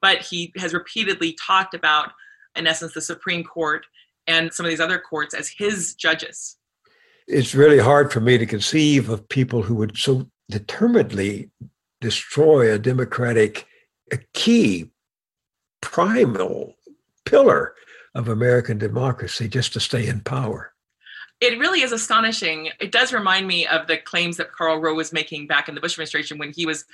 but 0.00 0.18
he 0.18 0.52
has 0.56 0.72
repeatedly 0.72 1.36
talked 1.44 1.74
about, 1.74 2.12
in 2.56 2.66
essence, 2.66 2.94
the 2.94 3.00
Supreme 3.00 3.44
Court 3.44 3.84
and 4.26 4.52
some 4.52 4.66
of 4.66 4.70
these 4.70 4.80
other 4.80 4.98
courts 4.98 5.34
as 5.34 5.48
his 5.48 5.94
judges. 5.94 6.56
It's 7.26 7.54
really 7.54 7.78
hard 7.78 8.12
for 8.12 8.20
me 8.20 8.38
to 8.38 8.46
conceive 8.46 9.08
of 9.08 9.28
people 9.28 9.62
who 9.62 9.74
would 9.76 9.96
so 9.96 10.28
determinedly 10.50 11.50
destroy 12.00 12.72
a 12.72 12.78
democratic, 12.78 13.66
a 14.12 14.18
key, 14.34 14.90
primal 15.80 16.74
pillar 17.24 17.74
of 18.14 18.28
American 18.28 18.78
democracy 18.78 19.48
just 19.48 19.72
to 19.72 19.80
stay 19.80 20.06
in 20.06 20.20
power. 20.20 20.72
It 21.40 21.58
really 21.58 21.82
is 21.82 21.92
astonishing. 21.92 22.70
It 22.80 22.92
does 22.92 23.12
remind 23.12 23.46
me 23.46 23.66
of 23.66 23.86
the 23.86 23.96
claims 23.96 24.36
that 24.36 24.52
Karl 24.52 24.78
Rove 24.78 24.96
was 24.96 25.12
making 25.12 25.46
back 25.46 25.68
in 25.68 25.74
the 25.74 25.80
Bush 25.80 25.94
administration 25.94 26.38
when 26.38 26.52
he 26.52 26.64
was 26.64 26.84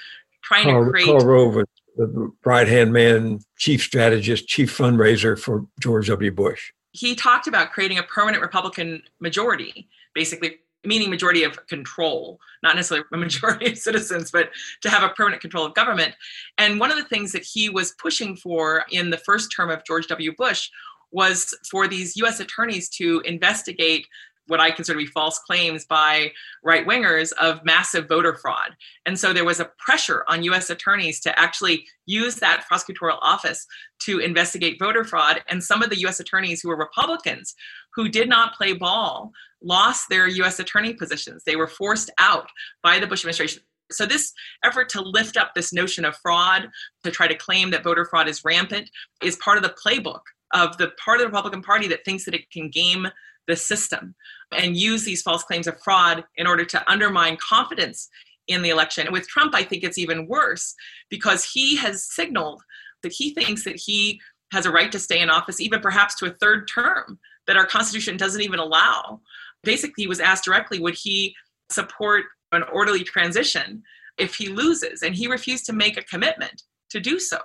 trying 0.42 0.64
Karl, 0.64 0.84
to 0.84 0.90
create. 0.90 1.06
Karl 1.06 1.24
Rove 1.24 1.54
was 1.56 1.66
the 1.96 2.32
right 2.44 2.66
hand 2.66 2.92
man, 2.92 3.40
chief 3.58 3.82
strategist, 3.82 4.48
chief 4.48 4.76
fundraiser 4.76 5.38
for 5.38 5.66
George 5.80 6.08
W. 6.08 6.30
Bush. 6.30 6.72
He 6.92 7.14
talked 7.14 7.46
about 7.46 7.70
creating 7.70 7.98
a 7.98 8.02
permanent 8.02 8.42
Republican 8.42 9.02
majority, 9.20 9.88
basically 10.14 10.58
meaning 10.84 11.10
majority 11.10 11.44
of 11.44 11.66
control, 11.66 12.40
not 12.62 12.74
necessarily 12.74 13.06
a 13.12 13.16
majority 13.16 13.72
of 13.72 13.78
citizens, 13.88 14.30
but 14.30 14.50
to 14.80 14.90
have 14.90 15.02
a 15.02 15.10
permanent 15.10 15.42
control 15.42 15.66
of 15.66 15.74
government. 15.74 16.14
And 16.58 16.80
one 16.80 16.90
of 16.90 16.96
the 16.96 17.04
things 17.04 17.32
that 17.32 17.44
he 17.44 17.68
was 17.68 17.92
pushing 17.92 18.36
for 18.36 18.84
in 18.90 19.10
the 19.10 19.18
first 19.18 19.52
term 19.54 19.70
of 19.70 19.84
George 19.84 20.06
W. 20.08 20.34
Bush 20.36 20.70
was 21.12 21.54
for 21.70 21.88
these 21.88 22.16
US 22.16 22.40
attorneys 22.40 22.88
to 22.90 23.20
investigate 23.24 24.06
what 24.50 24.60
I 24.60 24.70
consider 24.70 24.98
to 24.98 25.04
be 25.04 25.10
false 25.10 25.38
claims 25.38 25.84
by 25.86 26.32
right 26.62 26.86
wingers 26.86 27.32
of 27.40 27.64
massive 27.64 28.08
voter 28.08 28.34
fraud. 28.34 28.76
And 29.06 29.18
so 29.18 29.32
there 29.32 29.44
was 29.44 29.60
a 29.60 29.70
pressure 29.78 30.24
on 30.28 30.42
US 30.42 30.70
attorneys 30.70 31.20
to 31.20 31.38
actually 31.38 31.86
use 32.06 32.36
that 32.36 32.64
prosecutorial 32.70 33.18
office 33.22 33.66
to 34.00 34.18
investigate 34.18 34.78
voter 34.78 35.04
fraud. 35.04 35.42
And 35.48 35.62
some 35.62 35.82
of 35.82 35.90
the 35.90 36.00
US 36.06 36.20
attorneys 36.20 36.60
who 36.60 36.68
were 36.68 36.76
Republicans 36.76 37.54
who 37.94 38.08
did 38.08 38.28
not 38.28 38.54
play 38.54 38.72
ball 38.72 39.32
lost 39.62 40.08
their 40.08 40.26
US 40.26 40.58
attorney 40.58 40.94
positions. 40.94 41.44
They 41.44 41.56
were 41.56 41.68
forced 41.68 42.10
out 42.18 42.48
by 42.82 42.98
the 42.98 43.06
Bush 43.06 43.20
administration. 43.20 43.62
So, 43.92 44.06
this 44.06 44.32
effort 44.64 44.88
to 44.90 45.02
lift 45.02 45.36
up 45.36 45.52
this 45.54 45.72
notion 45.72 46.04
of 46.04 46.16
fraud, 46.16 46.68
to 47.02 47.10
try 47.10 47.26
to 47.26 47.34
claim 47.34 47.70
that 47.70 47.82
voter 47.82 48.04
fraud 48.04 48.28
is 48.28 48.44
rampant, 48.44 48.88
is 49.20 49.34
part 49.36 49.56
of 49.56 49.64
the 49.64 49.74
playbook 49.84 50.20
of 50.52 50.76
the 50.78 50.92
part 51.04 51.18
of 51.18 51.22
the 51.22 51.26
Republican 51.26 51.62
Party 51.62 51.88
that 51.88 52.04
thinks 52.04 52.24
that 52.24 52.34
it 52.34 52.50
can 52.50 52.68
game 52.68 53.08
the 53.50 53.56
system 53.56 54.14
and 54.56 54.76
use 54.76 55.04
these 55.04 55.22
false 55.22 55.42
claims 55.42 55.66
of 55.66 55.80
fraud 55.82 56.24
in 56.36 56.46
order 56.46 56.64
to 56.64 56.90
undermine 56.90 57.36
confidence 57.36 58.08
in 58.48 58.62
the 58.62 58.70
election. 58.70 59.06
And 59.06 59.12
with 59.12 59.28
Trump, 59.28 59.54
I 59.54 59.62
think 59.62 59.84
it's 59.84 59.98
even 59.98 60.26
worse 60.26 60.74
because 61.10 61.44
he 61.44 61.76
has 61.76 62.04
signaled 62.04 62.62
that 63.02 63.12
he 63.12 63.34
thinks 63.34 63.64
that 63.64 63.76
he 63.76 64.20
has 64.52 64.66
a 64.66 64.70
right 64.70 64.90
to 64.90 64.98
stay 64.98 65.20
in 65.20 65.30
office, 65.30 65.60
even 65.60 65.80
perhaps 65.80 66.16
to 66.16 66.26
a 66.26 66.34
third 66.40 66.68
term 66.68 67.18
that 67.46 67.56
our 67.56 67.66
Constitution 67.66 68.16
doesn't 68.16 68.42
even 68.42 68.58
allow. 68.58 69.20
Basically, 69.62 70.04
he 70.04 70.08
was 70.08 70.20
asked 70.20 70.44
directly 70.44 70.80
would 70.80 70.96
he 70.96 71.34
support 71.70 72.24
an 72.52 72.64
orderly 72.72 73.04
transition 73.04 73.82
if 74.18 74.34
he 74.34 74.48
loses? 74.48 75.02
And 75.02 75.14
he 75.14 75.26
refused 75.28 75.66
to 75.66 75.72
make 75.72 75.96
a 75.96 76.02
commitment 76.02 76.62
to 76.90 77.00
do 77.00 77.18
so. 77.18 77.38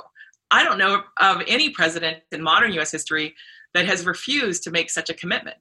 I 0.51 0.63
don't 0.63 0.77
know 0.77 1.03
of 1.19 1.41
any 1.47 1.69
president 1.69 2.23
in 2.31 2.41
modern 2.41 2.73
US 2.73 2.91
history 2.91 3.35
that 3.73 3.85
has 3.85 4.05
refused 4.05 4.63
to 4.63 4.71
make 4.71 4.89
such 4.89 5.09
a 5.09 5.13
commitment. 5.13 5.57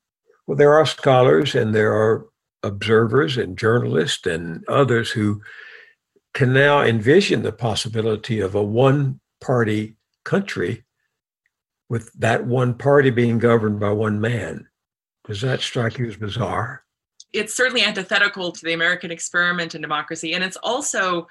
Well, 0.46 0.56
there 0.56 0.74
are 0.74 0.86
scholars 0.86 1.54
and 1.54 1.74
there 1.74 1.92
are 1.92 2.26
observers 2.62 3.36
and 3.36 3.56
journalists 3.56 4.26
and 4.26 4.64
others 4.68 5.10
who 5.10 5.42
can 6.32 6.52
now 6.52 6.82
envision 6.82 7.42
the 7.42 7.52
possibility 7.52 8.40
of 8.40 8.54
a 8.54 8.62
one 8.62 9.20
party 9.40 9.96
country 10.24 10.84
with 11.88 12.12
that 12.14 12.46
one 12.46 12.74
party 12.74 13.10
being 13.10 13.38
governed 13.38 13.78
by 13.78 13.90
one 13.90 14.20
man. 14.20 14.66
Does 15.26 15.40
that 15.42 15.60
strike 15.60 15.98
you 15.98 16.06
as 16.06 16.16
bizarre? 16.16 16.84
It's 17.32 17.54
certainly 17.54 17.82
antithetical 17.82 18.52
to 18.52 18.64
the 18.64 18.72
American 18.72 19.10
experiment 19.10 19.74
in 19.74 19.80
democracy. 19.80 20.34
And 20.34 20.44
it's 20.44 20.56
also, 20.56 21.26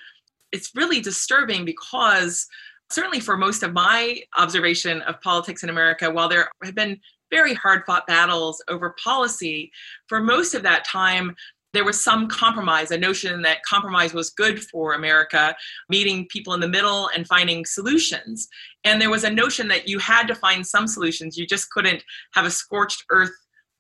it's 0.51 0.71
really 0.75 1.01
disturbing 1.01 1.65
because 1.65 2.47
certainly 2.89 3.19
for 3.19 3.37
most 3.37 3.63
of 3.63 3.73
my 3.73 4.21
observation 4.37 5.01
of 5.03 5.21
politics 5.21 5.63
in 5.63 5.69
America, 5.69 6.09
while 6.11 6.29
there 6.29 6.49
have 6.63 6.75
been 6.75 6.99
very 7.33 7.55
hard 7.55 7.83
fought 7.85 8.05
battles 8.05 8.63
over 8.67 8.95
policy. 9.03 9.71
For 10.07 10.21
most 10.21 10.53
of 10.53 10.61
that 10.61 10.85
time, 10.85 11.35
there 11.73 11.83
was 11.83 12.03
some 12.03 12.27
compromise, 12.27 12.91
a 12.91 12.97
notion 12.97 13.41
that 13.41 13.63
compromise 13.63 14.13
was 14.13 14.29
good 14.29 14.63
for 14.65 14.93
America, 14.93 15.55
meeting 15.89 16.27
people 16.29 16.53
in 16.53 16.59
the 16.59 16.67
middle 16.67 17.09
and 17.15 17.27
finding 17.27 17.65
solutions. 17.65 18.47
And 18.83 19.01
there 19.01 19.09
was 19.09 19.23
a 19.23 19.31
notion 19.31 19.67
that 19.69 19.87
you 19.87 19.97
had 19.97 20.27
to 20.27 20.35
find 20.35 20.65
some 20.65 20.85
solutions. 20.85 21.35
You 21.35 21.47
just 21.47 21.71
couldn't 21.71 22.03
have 22.35 22.45
a 22.45 22.51
scorched 22.51 23.03
earth 23.09 23.31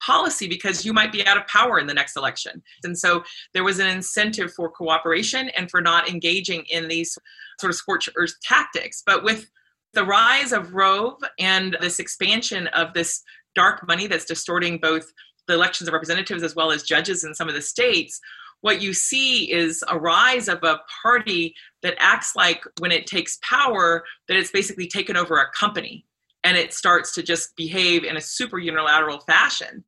policy 0.01 0.47
because 0.47 0.83
you 0.83 0.91
might 0.91 1.11
be 1.11 1.25
out 1.27 1.37
of 1.37 1.45
power 1.45 1.77
in 1.77 1.85
the 1.85 1.93
next 1.93 2.17
election. 2.17 2.63
And 2.83 2.97
so 2.97 3.23
there 3.53 3.63
was 3.63 3.77
an 3.77 3.87
incentive 3.87 4.51
for 4.53 4.69
cooperation 4.69 5.49
and 5.49 5.69
for 5.69 5.79
not 5.79 6.09
engaging 6.09 6.65
in 6.71 6.87
these 6.87 7.15
sort 7.59 7.69
of 7.69 7.75
scorched 7.75 8.09
earth 8.15 8.33
tactics. 8.41 9.03
But 9.05 9.23
with 9.23 9.47
the 9.93 10.05
rise 10.05 10.51
of 10.51 10.73
Rove 10.73 11.19
and 11.39 11.77
this 11.81 11.99
expansion 11.99 12.67
of 12.67 12.93
this 12.93 13.21
dark 13.55 13.87
money 13.87 14.07
that's 14.07 14.25
distorting 14.25 14.77
both 14.77 15.11
the 15.47 15.53
elections 15.53 15.87
of 15.87 15.93
representatives 15.93 16.43
as 16.43 16.55
well 16.55 16.71
as 16.71 16.83
judges 16.83 17.23
in 17.23 17.33
some 17.33 17.47
of 17.47 17.55
the 17.55 17.61
states, 17.61 18.19
what 18.61 18.81
you 18.81 18.93
see 18.93 19.51
is 19.51 19.83
a 19.89 19.99
rise 19.99 20.47
of 20.47 20.63
a 20.63 20.79
party 21.01 21.53
that 21.81 21.95
acts 21.99 22.35
like 22.35 22.63
when 22.79 22.91
it 22.91 23.07
takes 23.07 23.37
power, 23.47 24.05
that 24.27 24.37
it's 24.37 24.51
basically 24.51 24.87
taken 24.87 25.17
over 25.17 25.35
a 25.35 25.51
company 25.51 26.05
and 26.45 26.57
it 26.57 26.73
starts 26.73 27.13
to 27.15 27.23
just 27.23 27.55
behave 27.55 28.03
in 28.03 28.17
a 28.17 28.21
super 28.21 28.57
unilateral 28.57 29.19
fashion. 29.19 29.83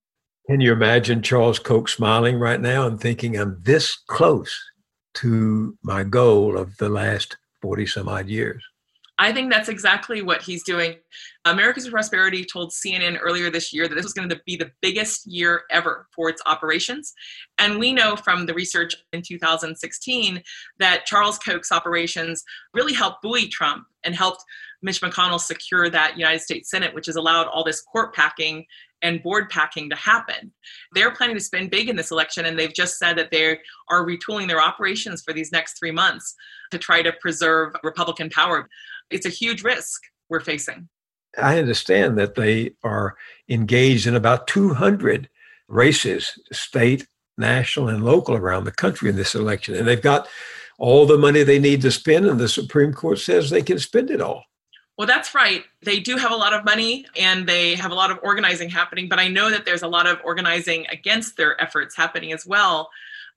Can 0.48 0.62
you 0.62 0.74
imagine 0.74 1.22
Charles 1.22 1.58
Koch 1.58 1.90
smiling 1.90 2.38
right 2.38 2.62
now 2.62 2.86
and 2.86 3.00
thinking, 3.00 3.38
I'm 3.38 3.58
this 3.62 3.98
close 4.08 4.62
to 5.16 5.78
my 5.82 6.04
goal 6.04 6.58
of 6.58 6.78
the 6.78 6.90
last 6.90 7.38
40 7.62 7.88
some 7.88 8.08
odd 8.08 8.28
years? 8.28 8.64
I 9.18 9.32
think 9.32 9.52
that's 9.52 9.70
exactly 9.70 10.22
what 10.22 10.42
he's 10.42 10.64
doing. 10.64 10.96
Americans 11.46 11.86
for 11.86 11.92
Prosperity 11.92 12.44
told 12.44 12.72
CNN 12.72 13.18
earlier 13.22 13.50
this 13.50 13.72
year 13.72 13.88
that 13.88 13.96
this 13.96 14.04
was 14.04 14.14
going 14.14 14.28
to 14.28 14.42
be 14.46 14.58
the 14.58 14.72
biggest 14.82 15.26
year 15.26 15.64
ever 15.72 16.08
for 16.14 16.30
its 16.30 16.42
operations. 16.46 17.14
And 17.58 17.80
we 17.80 17.94
know 17.94 18.18
from 18.18 18.46
the 18.46 18.54
research 18.54 18.94
in 19.14 19.22
2016 19.22 20.44
that 20.80 21.06
Charles 21.06 21.38
Koch's 21.40 21.72
operations 21.72 22.44
really 22.74 22.94
helped 22.94 23.22
buoy 23.22 23.48
Trump 23.48 23.86
and 24.04 24.14
helped 24.14 24.44
Mitch 24.82 25.02
McConnell 25.02 25.40
secure 25.40 25.90
that 25.90 26.18
United 26.18 26.42
States 26.42 26.70
Senate, 26.70 26.94
which 26.94 27.06
has 27.06 27.16
allowed 27.16 27.48
all 27.48 27.64
this 27.64 27.82
court 27.82 28.14
packing 28.14 28.66
and 29.02 29.22
board 29.24 29.50
packing 29.50 29.90
to 29.90 29.96
happen. 29.96 30.52
They're 30.94 31.12
planning 31.12 31.36
to 31.36 31.44
spend 31.44 31.70
big 31.70 31.90
in 31.90 31.96
this 31.96 32.12
election, 32.12 32.46
and 32.46 32.58
they've 32.58 32.74
just 32.74 32.98
said 32.98 33.18
that 33.18 33.32
they 33.32 33.58
are 33.90 34.06
retooling 34.06 34.48
their 34.48 34.62
operations 34.62 35.22
for 35.22 35.34
these 35.34 35.52
next 35.52 35.78
three 35.80 35.92
months 35.92 36.36
to 36.72 36.78
try 36.78 37.02
to 37.02 37.14
preserve 37.22 37.76
Republican 37.84 38.30
power 38.30 38.68
it's 39.10 39.26
a 39.26 39.30
huge 39.30 39.64
risk 39.64 40.02
we're 40.30 40.40
facing. 40.40 40.90
I 41.38 41.60
understand 41.60 42.18
that 42.18 42.36
they 42.36 42.72
are 42.84 43.16
engaged 43.50 44.08
in 44.08 44.16
about 44.16 44.48
200 44.48 45.30
races, 45.68 46.40
state 46.52 47.08
national 47.38 47.90
and 47.90 48.04
local 48.04 48.36
around 48.36 48.64
the 48.64 48.72
country 48.72 49.10
in 49.10 49.16
this 49.16 49.36
election. 49.36 49.76
And 49.76 49.88
they've 49.88 50.02
got 50.02 50.28
all 50.78 51.06
the 51.06 51.18
money 51.18 51.44
they 51.44 51.60
need 51.60 51.82
to 51.82 51.92
spend, 51.92 52.26
and 52.26 52.40
the 52.40 52.50
Supreme 52.50 52.94
Court 52.94 53.20
says 53.20 53.50
they 53.50 53.62
can 53.62 53.80
spend 53.80 54.12
it 54.12 54.22
all. 54.22 54.44
Well, 54.98 55.08
that's 55.08 55.36
right. 55.36 55.64
They 55.84 56.00
do 56.00 56.16
have 56.16 56.32
a 56.32 56.36
lot 56.36 56.54
of 56.54 56.64
money 56.64 57.06
and 57.20 57.46
they 57.48 57.76
have 57.76 57.92
a 57.92 57.96
lot 57.96 58.12
of 58.12 58.20
organizing 58.24 58.70
happening, 58.70 59.10
but 59.10 59.20
I 59.20 59.28
know 59.28 59.50
that 59.50 59.66
there's 59.66 59.84
a 59.84 59.88
lot 59.90 60.08
of 60.08 60.20
organizing 60.24 60.88
against 60.90 61.36
their 61.36 61.62
efforts 61.62 61.98
happening 61.98 62.32
as 62.32 62.46
well. 62.46 62.90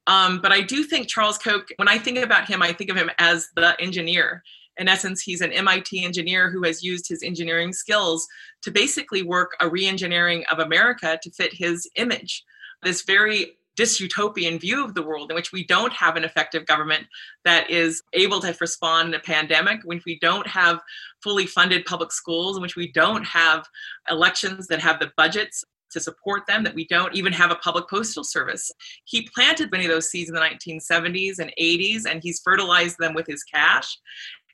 Um, 0.06 0.40
but 0.40 0.52
I 0.52 0.60
do 0.60 0.84
think 0.84 1.08
Charles 1.08 1.36
Koch, 1.36 1.68
when 1.76 1.88
I 1.88 1.98
think 1.98 2.18
about 2.18 2.48
him, 2.48 2.62
I 2.62 2.72
think 2.72 2.90
of 2.90 2.96
him 2.96 3.10
as 3.18 3.48
the 3.56 3.78
engineer. 3.80 4.44
In 4.78 4.88
essence, 4.88 5.20
he's 5.20 5.40
an 5.40 5.52
MIT 5.52 6.04
engineer 6.04 6.50
who 6.50 6.62
has 6.64 6.82
used 6.82 7.08
his 7.08 7.22
engineering 7.22 7.72
skills 7.72 8.26
to 8.62 8.70
basically 8.70 9.22
work 9.22 9.56
a 9.60 9.68
re 9.68 9.86
engineering 9.86 10.44
of 10.50 10.60
America 10.60 11.18
to 11.22 11.30
fit 11.30 11.52
his 11.52 11.88
image. 11.96 12.44
This 12.82 13.02
very 13.02 13.58
dystopian 13.78 14.60
view 14.60 14.84
of 14.84 14.94
the 14.94 15.02
world 15.02 15.30
in 15.30 15.36
which 15.36 15.52
we 15.52 15.64
don't 15.64 15.92
have 15.92 16.16
an 16.16 16.24
effective 16.24 16.66
government 16.66 17.06
that 17.44 17.70
is 17.70 18.02
able 18.12 18.40
to 18.40 18.56
respond 18.60 19.08
in 19.08 19.14
a 19.14 19.22
pandemic, 19.22 19.80
when 19.84 20.00
we 20.04 20.18
don't 20.18 20.46
have 20.46 20.80
fully 21.22 21.46
funded 21.46 21.84
public 21.84 22.10
schools, 22.10 22.56
in 22.56 22.62
which 22.62 22.74
we 22.74 22.90
don't 22.92 23.24
have 23.24 23.64
elections 24.10 24.66
that 24.66 24.80
have 24.80 24.98
the 24.98 25.12
budgets 25.16 25.64
to 25.90 26.00
support 26.00 26.46
them, 26.46 26.64
that 26.64 26.74
we 26.74 26.86
don't 26.86 27.14
even 27.14 27.32
have 27.32 27.50
a 27.50 27.56
public 27.56 27.88
postal 27.88 28.24
service. 28.24 28.70
He 29.04 29.28
planted 29.34 29.70
many 29.70 29.84
of 29.84 29.90
those 29.90 30.10
seeds 30.10 30.28
in 30.28 30.34
the 30.34 30.40
1970s 30.40 31.38
and 31.38 31.52
80s, 31.58 32.04
and 32.04 32.20
he's 32.22 32.40
fertilized 32.44 32.96
them 32.98 33.14
with 33.14 33.26
his 33.26 33.42
cash. 33.44 33.96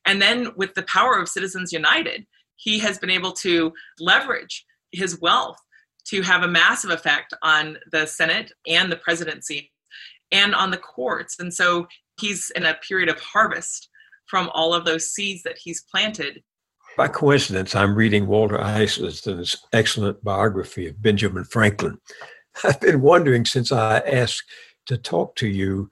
And 0.06 0.20
then 0.20 0.52
with 0.56 0.74
the 0.74 0.82
power 0.82 1.18
of 1.18 1.28
Citizens 1.28 1.72
United, 1.72 2.26
he 2.56 2.78
has 2.80 2.98
been 2.98 3.10
able 3.10 3.32
to 3.32 3.72
leverage 3.98 4.64
his 4.92 5.20
wealth 5.20 5.58
to 6.06 6.22
have 6.22 6.42
a 6.42 6.48
massive 6.48 6.90
effect 6.90 7.34
on 7.42 7.78
the 7.90 8.06
Senate 8.06 8.52
and 8.66 8.92
the 8.92 8.96
presidency 8.96 9.72
and 10.30 10.54
on 10.54 10.70
the 10.70 10.76
courts. 10.76 11.36
And 11.38 11.52
so 11.52 11.86
he's 12.20 12.50
in 12.54 12.64
a 12.64 12.74
period 12.74 13.08
of 13.08 13.20
harvest 13.20 13.88
from 14.26 14.50
all 14.54 14.74
of 14.74 14.84
those 14.84 15.10
seeds 15.10 15.42
that 15.42 15.58
he's 15.62 15.84
planted. 15.90 16.42
By 16.96 17.08
coincidence, 17.08 17.74
I'm 17.74 17.94
reading 17.94 18.26
Walter 18.26 18.60
Isaacson's 18.60 19.56
excellent 19.72 20.22
biography 20.22 20.86
of 20.86 21.02
Benjamin 21.02 21.44
Franklin. 21.44 21.98
I've 22.64 22.80
been 22.80 23.00
wondering 23.00 23.44
since 23.44 23.72
I 23.72 23.98
asked 23.98 24.44
to 24.86 24.96
talk 24.96 25.34
to 25.36 25.48
you. 25.48 25.90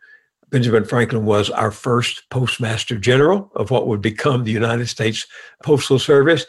Benjamin 0.53 0.85
Franklin 0.85 1.25
was 1.25 1.49
our 1.49 1.71
first 1.71 2.29
postmaster 2.29 2.99
general 2.99 3.51
of 3.57 3.71
what 3.71 3.87
would 3.87 4.03
become 4.03 4.45
the 4.45 4.53
United 4.53 4.87
States 4.87 5.27
Postal 5.63 5.99
Service. 5.99 6.45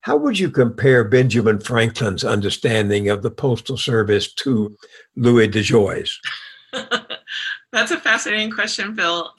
How 0.00 0.16
would 0.16 0.40
you 0.40 0.50
compare 0.50 1.04
Benjamin 1.04 1.60
Franklin's 1.60 2.24
understanding 2.24 3.08
of 3.08 3.22
the 3.22 3.30
Postal 3.30 3.76
Service 3.76 4.34
to 4.34 4.76
Louis 5.14 5.48
DeJoy's? 5.48 6.18
That's 7.72 7.92
a 7.92 8.00
fascinating 8.00 8.50
question, 8.50 8.96
Bill. 8.96 9.30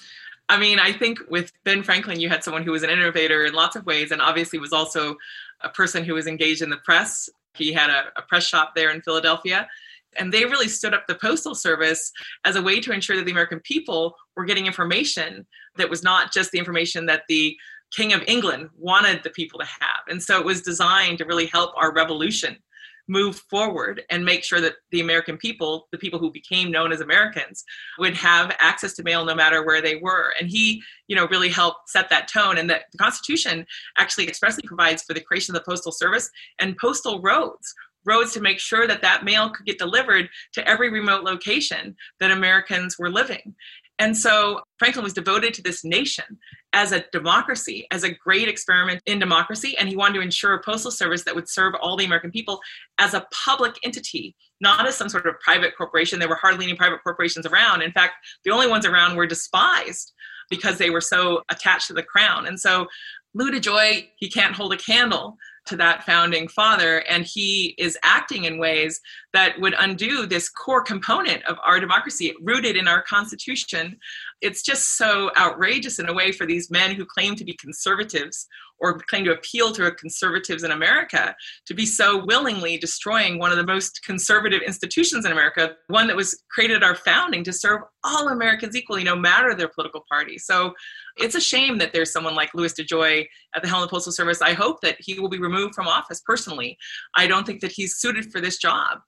I 0.47 0.57
mean, 0.57 0.79
I 0.79 0.93
think 0.93 1.19
with 1.29 1.51
Ben 1.65 1.83
Franklin, 1.83 2.21
you 2.21 2.29
had 2.29 2.43
someone 2.43 2.63
who 2.63 2.71
was 2.71 2.83
an 2.83 2.89
innovator 2.89 3.45
in 3.45 3.53
lots 3.53 3.75
of 3.75 3.85
ways 3.85 4.11
and 4.11 4.21
obviously 4.21 4.59
was 4.59 4.71
also 4.71 5.17
a 5.59 5.69
person 5.69 6.05
who 6.05 6.13
was 6.13 6.25
engaged 6.25 6.61
in 6.61 6.69
the 6.69 6.77
press. 6.77 7.29
He 7.53 7.73
had 7.73 7.89
a, 7.89 8.05
a 8.15 8.21
press 8.21 8.47
shop 8.47 8.75
there 8.75 8.91
in 8.91 9.01
Philadelphia. 9.01 9.67
And 10.17 10.33
they 10.33 10.45
really 10.45 10.67
stood 10.67 10.93
up 10.93 11.05
the 11.07 11.15
Postal 11.15 11.55
Service 11.55 12.11
as 12.45 12.55
a 12.55 12.61
way 12.61 12.79
to 12.79 12.91
ensure 12.91 13.15
that 13.15 13.25
the 13.25 13.31
American 13.31 13.59
people 13.61 14.15
were 14.35 14.45
getting 14.45 14.65
information 14.65 15.45
that 15.77 15.89
was 15.89 16.03
not 16.03 16.33
just 16.33 16.51
the 16.51 16.59
information 16.59 17.05
that 17.05 17.23
the 17.27 17.55
King 17.95 18.13
of 18.13 18.23
England 18.27 18.69
wanted 18.77 19.21
the 19.23 19.29
people 19.31 19.59
to 19.59 19.65
have. 19.65 20.03
And 20.07 20.21
so 20.21 20.39
it 20.39 20.45
was 20.45 20.61
designed 20.61 21.17
to 21.19 21.25
really 21.25 21.47
help 21.47 21.71
our 21.75 21.93
revolution 21.93 22.57
move 23.09 23.37
forward 23.49 24.03
and 24.11 24.23
make 24.23 24.43
sure 24.43 24.61
that 24.61 24.75
the 24.91 25.01
American 25.01 25.35
people, 25.35 25.87
the 25.91 25.97
people 25.97 26.19
who 26.19 26.31
became 26.31 26.71
known 26.71 26.91
as 26.91 27.01
Americans, 27.01 27.65
would 27.97 28.15
have 28.15 28.55
access 28.59 28.93
to 28.93 29.03
mail 29.03 29.25
no 29.25 29.33
matter 29.33 29.65
where 29.65 29.81
they 29.81 29.95
were. 29.95 30.31
And 30.39 30.47
he, 30.47 30.81
you 31.07 31.15
know, 31.15 31.27
really 31.27 31.49
helped 31.49 31.89
set 31.89 32.09
that 32.11 32.27
tone. 32.27 32.59
And 32.59 32.69
that 32.69 32.83
the 32.91 32.99
Constitution 32.99 33.65
actually 33.97 34.27
expressly 34.27 34.63
provides 34.65 35.01
for 35.01 35.15
the 35.15 35.21
creation 35.21 35.55
of 35.55 35.59
the 35.59 35.69
Postal 35.69 35.91
Service 35.91 36.29
and 36.59 36.77
postal 36.77 37.19
roads, 37.19 37.73
roads 38.05 38.33
to 38.33 38.41
make 38.41 38.59
sure 38.59 38.87
that 38.87 39.01
that 39.01 39.23
mail 39.23 39.49
could 39.49 39.65
get 39.65 39.77
delivered 39.77 40.29
to 40.53 40.67
every 40.67 40.89
remote 40.89 41.23
location 41.23 41.95
that 42.19 42.31
Americans 42.31 42.97
were 42.97 43.09
living. 43.09 43.55
And 43.99 44.17
so 44.17 44.61
Franklin 44.77 45.03
was 45.03 45.13
devoted 45.13 45.53
to 45.53 45.61
this 45.61 45.83
nation 45.83 46.39
as 46.71 46.93
a 46.93 47.03
democracy, 47.11 47.85
as 47.91 48.03
a 48.03 48.13
great 48.13 48.47
experiment 48.47 49.01
in 49.05 49.19
democracy. 49.19 49.75
And 49.77 49.89
he 49.89 49.97
wanted 49.97 50.13
to 50.15 50.21
ensure 50.21 50.53
a 50.53 50.63
postal 50.63 50.89
service 50.89 51.25
that 51.25 51.35
would 51.35 51.49
serve 51.49 51.73
all 51.75 51.97
the 51.97 52.05
American 52.05 52.31
people 52.31 52.61
as 52.97 53.13
a 53.13 53.27
public 53.45 53.75
entity, 53.83 54.37
not 54.61 54.87
as 54.87 54.95
some 54.95 55.09
sort 55.09 55.27
of 55.27 55.37
private 55.41 55.75
corporation. 55.77 56.17
There 56.17 56.29
were 56.29 56.35
hardly 56.35 56.65
any 56.65 56.75
private 56.75 57.03
corporations 57.03 57.45
around. 57.45 57.81
In 57.81 57.91
fact, 57.91 58.13
the 58.45 58.51
only 58.51 58.67
ones 58.67 58.85
around 58.85 59.17
were 59.17 59.27
despised 59.27 60.13
because 60.49 60.77
they 60.77 60.89
were 60.89 61.01
so 61.01 61.41
attached 61.51 61.87
to 61.87 61.93
the 61.93 62.03
crown. 62.03 62.47
And 62.47 62.57
so 62.59 62.87
Lou 63.33 63.51
DeJoy, 63.51 64.07
he 64.15 64.29
can't 64.29 64.55
hold 64.55 64.73
a 64.73 64.77
candle 64.77 65.37
to 65.69 65.77
that 65.77 66.03
founding 66.03 66.47
father 66.47 66.99
and 67.09 67.23
he 67.25 67.75
is 67.77 67.97
acting 68.03 68.45
in 68.45 68.57
ways 68.57 68.99
that 69.33 69.59
would 69.59 69.75
undo 69.79 70.25
this 70.25 70.49
core 70.49 70.83
component 70.83 71.43
of 71.45 71.57
our 71.63 71.79
democracy 71.79 72.33
rooted 72.41 72.75
in 72.75 72.87
our 72.87 73.01
constitution. 73.03 73.97
It's 74.41 74.63
just 74.63 74.97
so 74.97 75.31
outrageous 75.37 75.99
in 75.99 76.09
a 76.09 76.13
way 76.13 76.31
for 76.31 76.45
these 76.45 76.69
men 76.69 76.95
who 76.95 77.05
claim 77.05 77.35
to 77.35 77.45
be 77.45 77.53
conservatives 77.53 78.47
or 78.79 78.97
claim 78.99 79.25
to 79.25 79.33
appeal 79.33 79.71
to 79.73 79.91
conservatives 79.91 80.63
in 80.63 80.71
America 80.71 81.35
to 81.65 81.73
be 81.73 81.85
so 81.85 82.23
willingly 82.25 82.77
destroying 82.77 83.37
one 83.39 83.51
of 83.51 83.57
the 83.57 83.65
most 83.65 84.01
conservative 84.05 84.61
institutions 84.61 85.25
in 85.25 85.31
America, 85.31 85.75
one 85.87 86.07
that 86.07 86.15
was 86.15 86.41
created 86.51 86.77
at 86.77 86.83
our 86.83 86.95
founding 86.95 87.43
to 87.43 87.53
serve 87.53 87.81
all 88.03 88.29
Americans 88.29 88.75
equally, 88.75 89.03
no 89.03 89.15
matter 89.15 89.53
their 89.53 89.67
political 89.67 90.03
party. 90.09 90.37
So 90.37 90.73
it's 91.17 91.35
a 91.35 91.41
shame 91.41 91.77
that 91.79 91.93
there's 91.93 92.11
someone 92.11 92.35
like 92.35 92.53
Louis 92.53 92.73
DeJoy 92.73 93.25
at 93.55 93.61
the 93.61 93.67
helm 93.67 93.83
of 93.83 93.89
the 93.89 93.93
Postal 93.93 94.13
Service. 94.13 94.41
I 94.41 94.53
hope 94.53 94.81
that 94.81 94.97
he 94.99 95.19
will 95.19 95.29
be 95.29 95.39
removed 95.39 95.75
from 95.75 95.87
office 95.87 96.21
personally. 96.25 96.77
I 97.15 97.27
don't 97.27 97.45
think 97.45 97.61
that 97.61 97.71
he's 97.71 97.97
suited 97.97 98.31
for 98.31 98.39
this 98.41 98.57
job. 98.57 98.99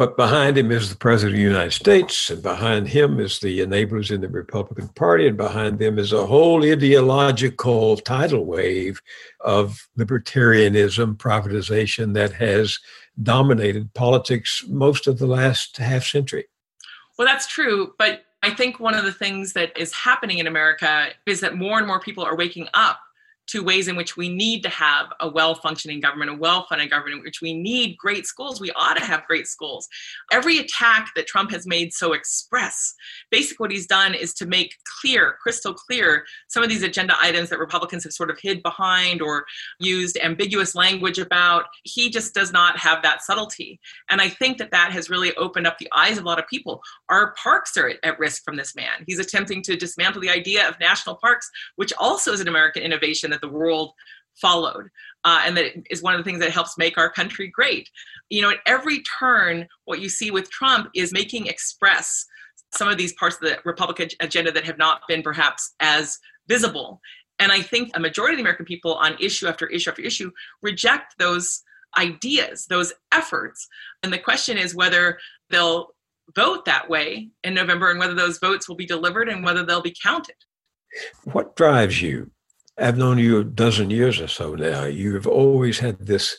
But 0.00 0.16
behind 0.16 0.56
him 0.56 0.72
is 0.72 0.88
the 0.88 0.96
President 0.96 1.34
of 1.34 1.36
the 1.36 1.50
United 1.50 1.72
States, 1.72 2.30
and 2.30 2.42
behind 2.42 2.88
him 2.88 3.20
is 3.20 3.38
the 3.38 3.60
enablers 3.60 4.10
in 4.10 4.22
the 4.22 4.30
Republican 4.30 4.88
Party, 4.88 5.26
and 5.26 5.36
behind 5.36 5.78
them 5.78 5.98
is 5.98 6.14
a 6.14 6.24
whole 6.24 6.64
ideological 6.64 7.98
tidal 7.98 8.46
wave 8.46 9.02
of 9.40 9.86
libertarianism, 9.98 11.18
privatization 11.18 12.14
that 12.14 12.32
has 12.32 12.78
dominated 13.22 13.92
politics 13.92 14.64
most 14.68 15.06
of 15.06 15.18
the 15.18 15.26
last 15.26 15.76
half 15.76 16.06
century. 16.06 16.46
Well, 17.18 17.28
that's 17.28 17.46
true. 17.46 17.92
But 17.98 18.24
I 18.42 18.52
think 18.54 18.80
one 18.80 18.94
of 18.94 19.04
the 19.04 19.12
things 19.12 19.52
that 19.52 19.76
is 19.76 19.92
happening 19.92 20.38
in 20.38 20.46
America 20.46 21.08
is 21.26 21.40
that 21.40 21.58
more 21.58 21.76
and 21.76 21.86
more 21.86 22.00
people 22.00 22.24
are 22.24 22.36
waking 22.36 22.68
up 22.72 23.00
to 23.50 23.64
ways 23.64 23.88
in 23.88 23.96
which 23.96 24.16
we 24.16 24.28
need 24.28 24.62
to 24.62 24.68
have 24.68 25.06
a 25.20 25.28
well 25.28 25.54
functioning 25.54 26.00
government, 26.00 26.30
a 26.30 26.34
well 26.34 26.66
funded 26.68 26.90
government, 26.90 27.22
which 27.22 27.40
we 27.40 27.52
need 27.52 27.96
great 27.96 28.26
schools. 28.26 28.60
We 28.60 28.70
ought 28.72 28.96
to 28.96 29.04
have 29.04 29.26
great 29.26 29.46
schools. 29.46 29.88
Every 30.32 30.58
attack 30.58 31.10
that 31.16 31.26
Trump 31.26 31.50
has 31.50 31.66
made 31.66 31.92
so 31.92 32.12
express, 32.12 32.94
basically 33.30 33.64
what 33.64 33.72
he's 33.72 33.86
done 33.86 34.14
is 34.14 34.32
to 34.34 34.46
make 34.46 34.76
clear, 35.00 35.36
crystal 35.42 35.74
clear, 35.74 36.24
some 36.48 36.62
of 36.62 36.68
these 36.68 36.82
agenda 36.82 37.14
items 37.20 37.50
that 37.50 37.58
Republicans 37.58 38.04
have 38.04 38.12
sort 38.12 38.30
of 38.30 38.38
hid 38.40 38.62
behind 38.62 39.20
or 39.20 39.44
used 39.78 40.16
ambiguous 40.22 40.74
language 40.74 41.18
about. 41.18 41.64
He 41.84 42.08
just 42.08 42.34
does 42.34 42.52
not 42.52 42.78
have 42.78 43.02
that 43.02 43.22
subtlety. 43.22 43.80
And 44.10 44.20
I 44.20 44.28
think 44.28 44.58
that 44.58 44.70
that 44.70 44.92
has 44.92 45.10
really 45.10 45.34
opened 45.36 45.66
up 45.66 45.78
the 45.78 45.90
eyes 45.94 46.18
of 46.18 46.24
a 46.24 46.26
lot 46.26 46.38
of 46.38 46.46
people. 46.46 46.82
Our 47.08 47.34
parks 47.34 47.76
are 47.76 47.94
at 48.02 48.18
risk 48.18 48.44
from 48.44 48.56
this 48.56 48.76
man. 48.76 49.04
He's 49.06 49.18
attempting 49.18 49.62
to 49.62 49.76
dismantle 49.76 50.22
the 50.22 50.30
idea 50.30 50.68
of 50.68 50.78
national 50.78 51.16
parks, 51.16 51.50
which 51.76 51.92
also 51.98 52.32
is 52.32 52.40
an 52.40 52.48
American 52.48 52.82
innovation 52.82 53.30
that 53.30 53.39
that 53.40 53.46
the 53.46 53.52
world 53.52 53.92
followed. 54.40 54.88
Uh, 55.24 55.42
and 55.44 55.56
that 55.56 55.72
is 55.90 56.02
one 56.02 56.14
of 56.14 56.18
the 56.18 56.24
things 56.24 56.40
that 56.40 56.50
helps 56.50 56.78
make 56.78 56.96
our 56.96 57.10
country 57.10 57.48
great. 57.48 57.88
You 58.30 58.42
know, 58.42 58.50
at 58.50 58.58
every 58.66 59.02
turn, 59.18 59.66
what 59.84 60.00
you 60.00 60.08
see 60.08 60.30
with 60.30 60.50
Trump 60.50 60.88
is 60.94 61.12
making 61.12 61.46
express 61.46 62.24
some 62.72 62.88
of 62.88 62.96
these 62.96 63.12
parts 63.14 63.36
of 63.36 63.42
the 63.42 63.58
Republican 63.64 64.08
agenda 64.20 64.52
that 64.52 64.64
have 64.64 64.78
not 64.78 65.02
been 65.08 65.22
perhaps 65.22 65.74
as 65.80 66.18
visible. 66.48 67.00
And 67.38 67.52
I 67.52 67.62
think 67.62 67.90
a 67.94 68.00
majority 68.00 68.34
of 68.34 68.38
the 68.38 68.42
American 68.42 68.66
people 68.66 68.94
on 68.94 69.16
issue 69.20 69.46
after 69.46 69.66
issue 69.66 69.90
after 69.90 70.02
issue 70.02 70.30
reject 70.62 71.14
those 71.18 71.62
ideas, 71.98 72.66
those 72.66 72.92
efforts. 73.12 73.66
And 74.02 74.12
the 74.12 74.18
question 74.18 74.56
is 74.56 74.74
whether 74.74 75.18
they'll 75.50 75.88
vote 76.36 76.64
that 76.64 76.88
way 76.88 77.30
in 77.42 77.54
November 77.54 77.90
and 77.90 77.98
whether 77.98 78.14
those 78.14 78.38
votes 78.38 78.68
will 78.68 78.76
be 78.76 78.86
delivered 78.86 79.28
and 79.28 79.44
whether 79.44 79.64
they'll 79.64 79.82
be 79.82 79.94
counted. 80.02 80.36
What 81.24 81.56
drives 81.56 82.00
you 82.00 82.30
I've 82.80 82.96
known 82.96 83.18
you 83.18 83.38
a 83.38 83.44
dozen 83.44 83.90
years 83.90 84.20
or 84.20 84.28
so 84.28 84.54
now. 84.54 84.84
You've 84.84 85.26
always 85.26 85.78
had 85.78 86.06
this 86.06 86.36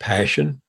passion 0.00 0.60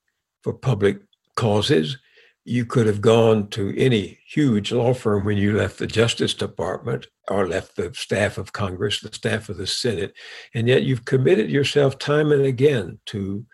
for 0.43 0.53
public 0.53 0.99
causes. 1.35 1.97
You 2.45 2.65
could 2.65 2.85
have 2.87 3.01
gone 3.01 3.47
to 3.49 3.75
any 3.77 4.19
huge 4.27 4.71
law 4.71 4.93
firm 4.93 5.25
when 5.25 5.37
you 5.37 5.57
left 5.57 5.79
the 5.79 5.87
Justice 5.87 6.33
Department 6.33 7.07
or 7.27 7.47
left 7.47 7.75
the 7.75 7.91
staff 7.93 8.37
of 8.37 8.53
Congress, 8.53 9.01
the 9.01 9.13
staff 9.13 9.49
of 9.49 9.57
the 9.57 9.67
Senate, 9.67 10.13
and 10.53 10.67
yet 10.67 10.83
you've 10.83 11.05
committed 11.05 11.49
yourself 11.49 11.97
time 11.97 12.31
and 12.31 12.43
again 12.43 12.99
to 13.07 13.45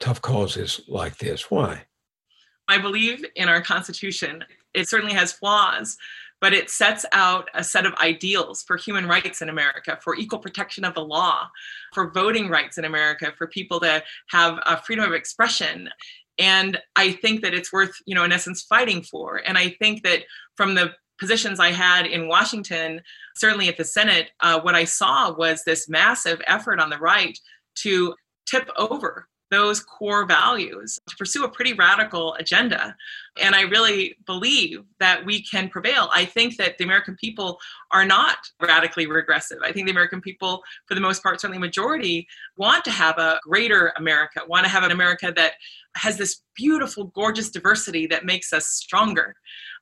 tough 0.00 0.20
causes 0.22 0.80
like 0.88 1.18
this. 1.18 1.50
Why? 1.50 1.84
I 2.68 2.78
believe 2.78 3.24
in 3.34 3.48
our 3.48 3.62
Constitution 3.62 4.44
It 4.74 4.88
certainly 4.88 5.14
has 5.14 5.32
flaws, 5.32 5.96
but 6.40 6.52
it 6.52 6.70
sets 6.70 7.04
out 7.12 7.48
a 7.54 7.64
set 7.64 7.86
of 7.86 7.94
ideals 7.94 8.62
for 8.62 8.76
human 8.76 9.06
rights 9.06 9.42
in 9.42 9.48
America, 9.48 9.98
for 10.02 10.16
equal 10.16 10.38
protection 10.38 10.84
of 10.84 10.94
the 10.94 11.04
law, 11.04 11.48
for 11.92 12.10
voting 12.10 12.48
rights 12.48 12.78
in 12.78 12.84
America, 12.84 13.32
for 13.36 13.46
people 13.46 13.80
to 13.80 14.02
have 14.30 14.58
a 14.66 14.80
freedom 14.82 15.04
of 15.04 15.12
expression. 15.12 15.88
And 16.38 16.80
I 16.94 17.12
think 17.12 17.42
that 17.42 17.54
it's 17.54 17.72
worth, 17.72 17.94
you 18.06 18.14
know, 18.14 18.24
in 18.24 18.32
essence, 18.32 18.62
fighting 18.62 19.02
for. 19.02 19.42
And 19.44 19.58
I 19.58 19.70
think 19.80 20.04
that 20.04 20.22
from 20.56 20.74
the 20.74 20.92
positions 21.18 21.58
I 21.58 21.72
had 21.72 22.06
in 22.06 22.28
Washington, 22.28 23.00
certainly 23.34 23.68
at 23.68 23.76
the 23.76 23.84
Senate, 23.84 24.30
uh, 24.40 24.60
what 24.60 24.76
I 24.76 24.84
saw 24.84 25.34
was 25.34 25.64
this 25.64 25.88
massive 25.88 26.40
effort 26.46 26.78
on 26.78 26.90
the 26.90 26.98
right 26.98 27.36
to 27.82 28.14
tip 28.46 28.70
over 28.76 29.28
those 29.50 29.80
core 29.80 30.26
values 30.26 30.98
to 31.08 31.16
pursue 31.16 31.44
a 31.44 31.48
pretty 31.48 31.72
radical 31.72 32.34
agenda. 32.34 32.94
And 33.40 33.54
I 33.54 33.62
really 33.62 34.16
believe 34.26 34.84
that 35.00 35.24
we 35.24 35.42
can 35.42 35.68
prevail. 35.68 36.10
I 36.12 36.24
think 36.24 36.56
that 36.56 36.76
the 36.78 36.84
American 36.84 37.16
people 37.16 37.58
are 37.92 38.04
not 38.04 38.38
radically 38.60 39.06
regressive. 39.06 39.58
I 39.62 39.72
think 39.72 39.86
the 39.86 39.92
American 39.92 40.20
people, 40.20 40.62
for 40.86 40.94
the 40.94 41.00
most 41.00 41.22
part, 41.22 41.40
certainly 41.40 41.58
majority, 41.58 42.26
want 42.56 42.84
to 42.84 42.90
have 42.90 43.18
a 43.18 43.40
greater 43.42 43.92
America, 43.96 44.40
want 44.46 44.64
to 44.64 44.70
have 44.70 44.82
an 44.82 44.90
America 44.90 45.32
that 45.34 45.54
has 45.96 46.16
this 46.16 46.42
beautiful, 46.54 47.04
gorgeous 47.04 47.50
diversity 47.50 48.06
that 48.06 48.24
makes 48.24 48.52
us 48.52 48.66
stronger 48.66 49.34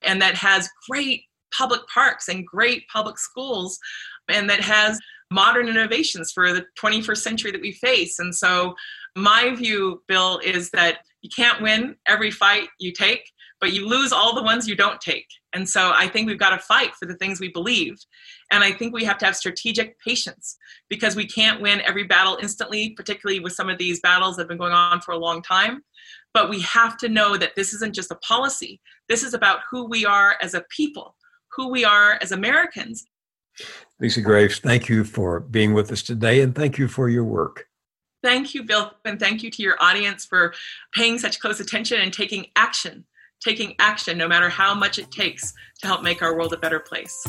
and 0.03 0.21
that 0.23 0.35
has 0.35 0.69
great 0.89 1.25
public 1.57 1.81
parks 1.89 2.29
and 2.29 2.47
great 2.47 2.87
public 2.89 3.19
schools 3.19 3.79
and 4.29 4.49
that 4.51 4.61
has 4.61 4.99
modern 5.31 5.69
innovations 5.69 6.33
for 6.33 6.53
the 6.53 6.65
21st 6.81 7.19
century 7.19 7.51
that 7.51 7.61
we 7.61 7.73
face. 7.73 8.19
And 8.19 8.35
so 8.35 8.75
my 9.17 9.55
view, 9.55 10.03
Bill, 10.09 10.41
is 10.45 10.71
that 10.71 10.99
you 11.23 11.31
can't 11.35 11.63
win 11.63 11.97
every 12.07 12.31
fight 12.31 12.69
you 12.79 12.93
take, 12.93 13.29
but 13.61 13.73
you 13.73 13.89
lose 13.89 14.13
all 14.13 14.35
the 14.35 14.43
ones 14.43 14.69
you 14.69 14.77
don't 14.77 15.01
take. 15.01 15.27
And 15.53 15.69
so 15.69 15.93
I 15.95 16.07
think 16.07 16.27
we've 16.27 16.39
got 16.39 16.51
to 16.51 16.59
fight 16.59 16.95
for 16.95 17.07
the 17.07 17.17
things 17.17 17.41
we 17.41 17.49
believe. 17.49 17.97
And 18.53 18.63
I 18.63 18.73
think 18.73 18.95
we 18.95 19.05
have 19.05 19.19
to 19.19 19.25
have 19.25 19.35
strategic 19.35 19.99
patience 20.01 20.57
because 20.89 21.17
we 21.17 21.27
can't 21.27 21.63
win 21.63 21.81
every 21.81 22.05
battle 22.05 22.39
instantly, 22.41 22.91
particularly 22.91 23.41
with 23.41 23.55
some 23.55 23.71
of 23.71 23.79
these 23.79 24.01
battles 24.01 24.37
that 24.37 24.43
have 24.43 24.49
been 24.49 24.59
going 24.59 24.75
on 24.75 25.01
for 25.01 25.13
a 25.13 25.19
long 25.19 25.43
time. 25.43 25.83
But 26.35 26.51
we 26.51 26.61
have 26.61 26.99
to 26.99 27.09
know 27.09 27.39
that 27.39 27.57
this 27.57 27.73
isn't 27.73 27.95
just 27.95 28.11
a 28.11 28.17
policy, 28.17 28.81
this 29.09 29.23
is 29.23 29.33
about 29.33 29.61
who 29.71 29.87
we 29.87 30.05
are 30.05 30.37
as 30.43 30.53
a 30.53 30.65
people, 30.69 31.17
who 31.53 31.71
we 31.71 31.85
are 31.85 32.19
as 32.21 32.33
Americans. 32.33 33.07
Lisa 34.01 34.21
Graves, 34.21 34.59
thank 34.59 34.89
you 34.89 35.05
for 35.05 35.41
being 35.41 35.73
with 35.73 35.91
us 35.91 36.03
today 36.03 36.41
and 36.41 36.55
thank 36.55 36.79
you 36.79 36.89
for 36.89 37.09
your 37.09 37.25
work. 37.25 37.67
Thank 38.23 38.55
you, 38.55 38.65
Bill, 38.65 38.93
and 39.05 39.21
thank 39.21 39.43
you 39.43 39.51
to 39.51 39.63
your 39.63 39.77
audience 39.81 40.25
for 40.25 40.53
paying 40.95 41.19
such 41.19 41.39
close 41.39 41.61
attention 41.61 42.01
and 42.01 42.13
taking 42.13 42.47
action, 42.57 43.05
taking 43.41 43.75
action 43.79 44.19
no 44.19 44.27
matter 44.27 44.49
how 44.49 44.75
much 44.75 44.99
it 44.99 45.11
takes 45.11 45.53
to 45.81 45.87
help 45.87 46.03
make 46.03 46.23
our 46.23 46.37
world 46.37 46.53
a 46.53 46.57
better 46.57 46.81
place. 46.81 47.27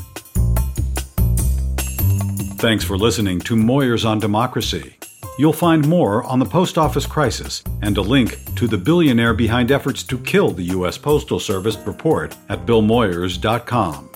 Thanks 2.57 2.83
for 2.83 2.97
listening 2.97 3.39
to 3.41 3.55
Moyers 3.55 4.03
on 4.03 4.19
Democracy. 4.19 4.97
You'll 5.37 5.53
find 5.53 5.87
more 5.87 6.23
on 6.23 6.39
the 6.39 6.45
post 6.45 6.79
office 6.79 7.05
crisis 7.05 7.63
and 7.83 7.95
a 7.97 8.01
link 8.01 8.55
to 8.55 8.67
the 8.67 8.77
billionaire 8.77 9.35
behind 9.35 9.71
efforts 9.71 10.01
to 10.03 10.17
kill 10.17 10.49
the 10.49 10.63
U.S. 10.63 10.97
Postal 10.97 11.39
Service 11.39 11.77
report 11.85 12.35
at 12.49 12.65
billmoyers.com. 12.65 14.09